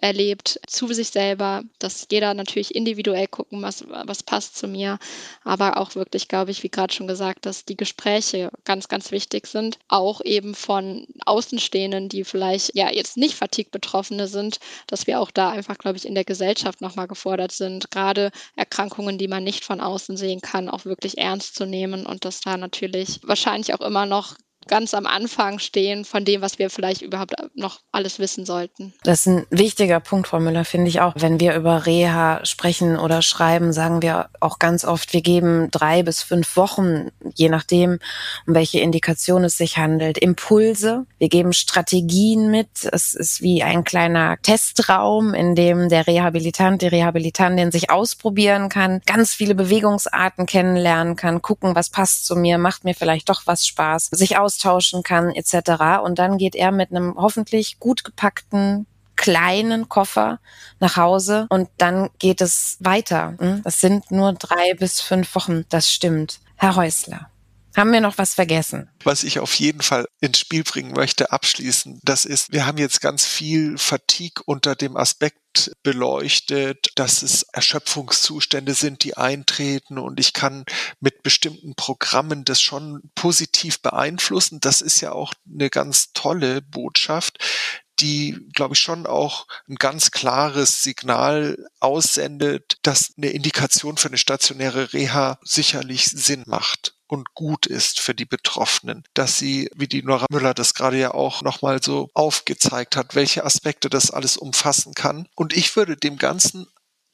[0.00, 4.98] erlebt zu sich selber, dass jeder natürlich individuell gucken muss, was passt zu mir,
[5.42, 9.46] aber auch wirklich, glaube ich, wie gerade schon gesagt, dass die Gespräche ganz, ganz wichtig
[9.48, 15.32] sind, auch eben von Außenstehenden, die vielleicht ja jetzt nicht Fatigue-Betroffene sind, dass wir auch
[15.32, 19.64] da einfach, glaube ich, in der Gesellschaft nochmal gefordert sind, gerade Erkrankungen, die man nicht
[19.64, 23.80] von außen sehen kann, auch wirklich ernst zu nehmen und dass da natürlich wahrscheinlich auch
[23.80, 24.36] immer noch
[24.68, 28.94] ganz am Anfang stehen von dem, was wir vielleicht überhaupt noch alles wissen sollten.
[29.02, 31.14] Das ist ein wichtiger Punkt, Frau Müller, finde ich auch.
[31.16, 36.02] Wenn wir über Reha sprechen oder schreiben, sagen wir auch ganz oft, wir geben drei
[36.02, 37.98] bis fünf Wochen, je nachdem,
[38.46, 41.06] um welche Indikation es sich handelt, Impulse.
[41.18, 42.68] Wir geben Strategien mit.
[42.92, 49.00] Es ist wie ein kleiner Testraum, in dem der Rehabilitant, die Rehabilitantin sich ausprobieren kann,
[49.06, 53.66] ganz viele Bewegungsarten kennenlernen kann, gucken, was passt zu mir, macht mir vielleicht doch was
[53.66, 56.02] Spaß, sich aus austauschen kann etc.
[56.02, 58.86] Und dann geht er mit einem hoffentlich gut gepackten
[59.16, 60.38] kleinen Koffer
[60.78, 63.34] nach Hause und dann geht es weiter.
[63.38, 63.62] Hm?
[63.64, 66.40] Das sind nur drei bis fünf Wochen, das stimmt.
[66.56, 67.28] Herr Häusler.
[67.76, 68.90] Haben wir noch was vergessen?
[69.04, 73.00] Was ich auf jeden Fall ins Spiel bringen möchte, abschließend, das ist, wir haben jetzt
[73.00, 75.38] ganz viel Fatigue unter dem Aspekt
[75.82, 80.64] beleuchtet, dass es Erschöpfungszustände sind, die eintreten und ich kann
[81.00, 84.60] mit bestimmten Programmen das schon positiv beeinflussen.
[84.60, 87.38] Das ist ja auch eine ganz tolle Botschaft
[88.00, 94.18] die, glaube ich, schon auch ein ganz klares Signal aussendet, dass eine Indikation für eine
[94.18, 100.02] stationäre Reha sicherlich Sinn macht und gut ist für die Betroffenen, dass sie, wie die
[100.02, 104.94] Nora Müller das gerade ja auch nochmal so aufgezeigt hat, welche Aspekte das alles umfassen
[104.94, 105.26] kann.
[105.34, 106.66] Und ich würde dem Ganzen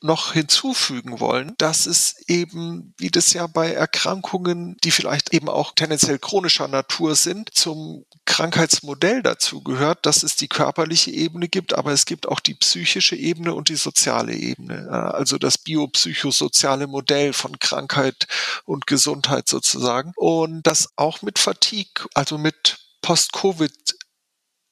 [0.04, 5.72] noch hinzufügen wollen, dass es eben, wie das ja bei Erkrankungen, die vielleicht eben auch
[5.74, 11.92] tendenziell chronischer Natur sind, zum Krankheitsmodell dazu gehört, dass es die körperliche Ebene gibt, aber
[11.92, 14.88] es gibt auch die psychische Ebene und die soziale Ebene.
[14.90, 18.26] Also das biopsychosoziale Modell von Krankheit
[18.66, 20.12] und Gesundheit sozusagen.
[20.16, 23.72] Und das auch mit Fatigue, also mit Post-Covid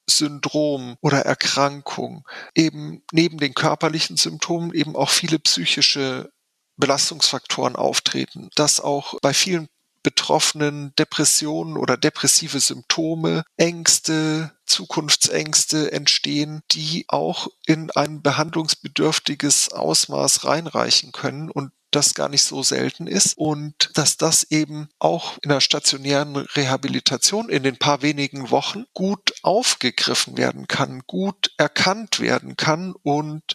[0.09, 6.30] Syndrom oder Erkrankung eben neben den körperlichen Symptomen eben auch viele psychische
[6.76, 9.68] Belastungsfaktoren auftreten, dass auch bei vielen
[10.03, 21.12] Betroffenen Depressionen oder depressive Symptome, Ängste, Zukunftsängste entstehen, die auch in ein behandlungsbedürftiges Ausmaß reinreichen
[21.12, 25.61] können und das gar nicht so selten ist und dass das eben auch in der
[25.61, 32.95] stationären Rehabilitation in den paar wenigen Wochen gut aufgegriffen werden kann, gut erkannt werden kann
[33.03, 33.55] und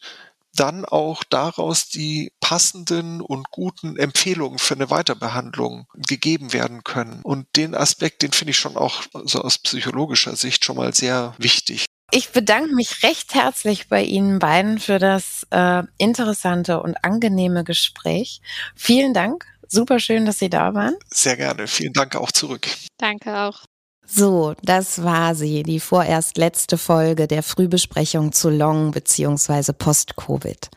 [0.59, 7.21] dann auch daraus die passenden und guten Empfehlungen für eine Weiterbehandlung gegeben werden können.
[7.23, 11.35] Und den Aspekt, den finde ich schon auch so aus psychologischer Sicht schon mal sehr
[11.37, 11.85] wichtig.
[12.11, 18.41] Ich bedanke mich recht herzlich bei Ihnen beiden für das äh, interessante und angenehme Gespräch.
[18.75, 19.45] Vielen Dank.
[19.67, 20.95] Super schön, dass Sie da waren.
[21.13, 21.67] Sehr gerne.
[21.67, 22.67] Vielen Dank auch zurück.
[22.97, 23.65] Danke auch.
[24.05, 29.73] So, das war sie, die vorerst letzte Folge der Frühbesprechung zu Long bzw.
[29.73, 30.69] Post-Covid.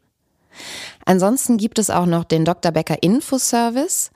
[1.05, 2.71] Ansonsten gibt es auch noch den Dr.
[2.71, 4.11] Becker Infoservice.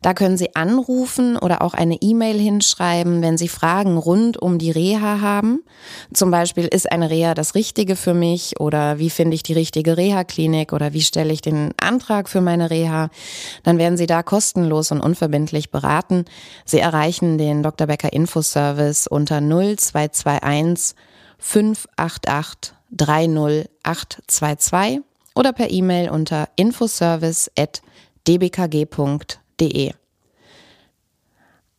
[0.00, 4.70] Da können Sie anrufen oder auch eine E-Mail hinschreiben, wenn Sie Fragen rund um die
[4.70, 5.62] Reha haben.
[6.12, 9.96] Zum Beispiel, ist eine Reha das Richtige für mich oder wie finde ich die richtige
[9.96, 13.10] Reha-Klinik oder wie stelle ich den Antrag für meine Reha?
[13.62, 16.24] Dann werden Sie da kostenlos und unverbindlich beraten.
[16.64, 17.86] Sie erreichen den Dr.
[17.86, 20.96] Becker Infoservice unter 0221
[21.38, 25.00] 588 30822
[25.34, 30.01] oder per E-Mail unter infoservice.dbkg.de www.asap.de.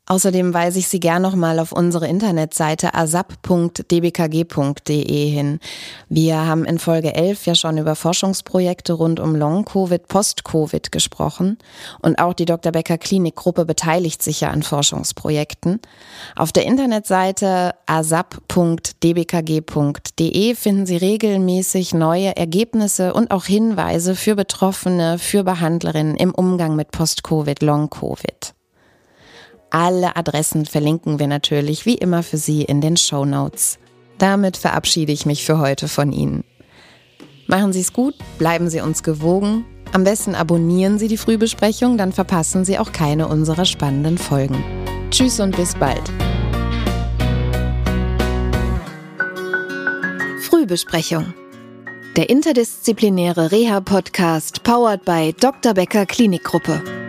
[0.06, 5.62] Außerdem weise ich Sie gern nochmal auf unsere Internetseite asap.dbkg.de hin.
[6.10, 11.58] Wir haben in Folge 11 ja schon über Forschungsprojekte rund um Long-Covid, Post-Covid gesprochen.
[12.01, 12.74] Und auch die Dr.
[12.74, 15.80] Becker Klinikgruppe beteiligt sich ja an Forschungsprojekten.
[16.36, 25.45] Auf der Internetseite asap.dbkg.de finden Sie regelmäßig neue Ergebnisse und auch Hinweise für Betroffene, für
[25.45, 28.54] Behandlerinnen im Umgang mit Post-Covid, Long-Covid.
[29.76, 33.80] Alle Adressen verlinken wir natürlich wie immer für Sie in den Show Notes.
[34.20, 36.44] Damit verabschiede ich mich für heute von Ihnen.
[37.48, 39.66] Machen Sie es gut, bleiben Sie uns gewogen.
[39.92, 44.64] Am besten abonnieren Sie die Frühbesprechung, dann verpassen Sie auch keine unserer spannenden Folgen.
[45.10, 46.04] Tschüss und bis bald.
[50.40, 51.34] Frühbesprechung.
[52.16, 55.74] Der interdisziplinäre Reha-Podcast powered by Dr.
[55.74, 57.03] Becker Klinikgruppe.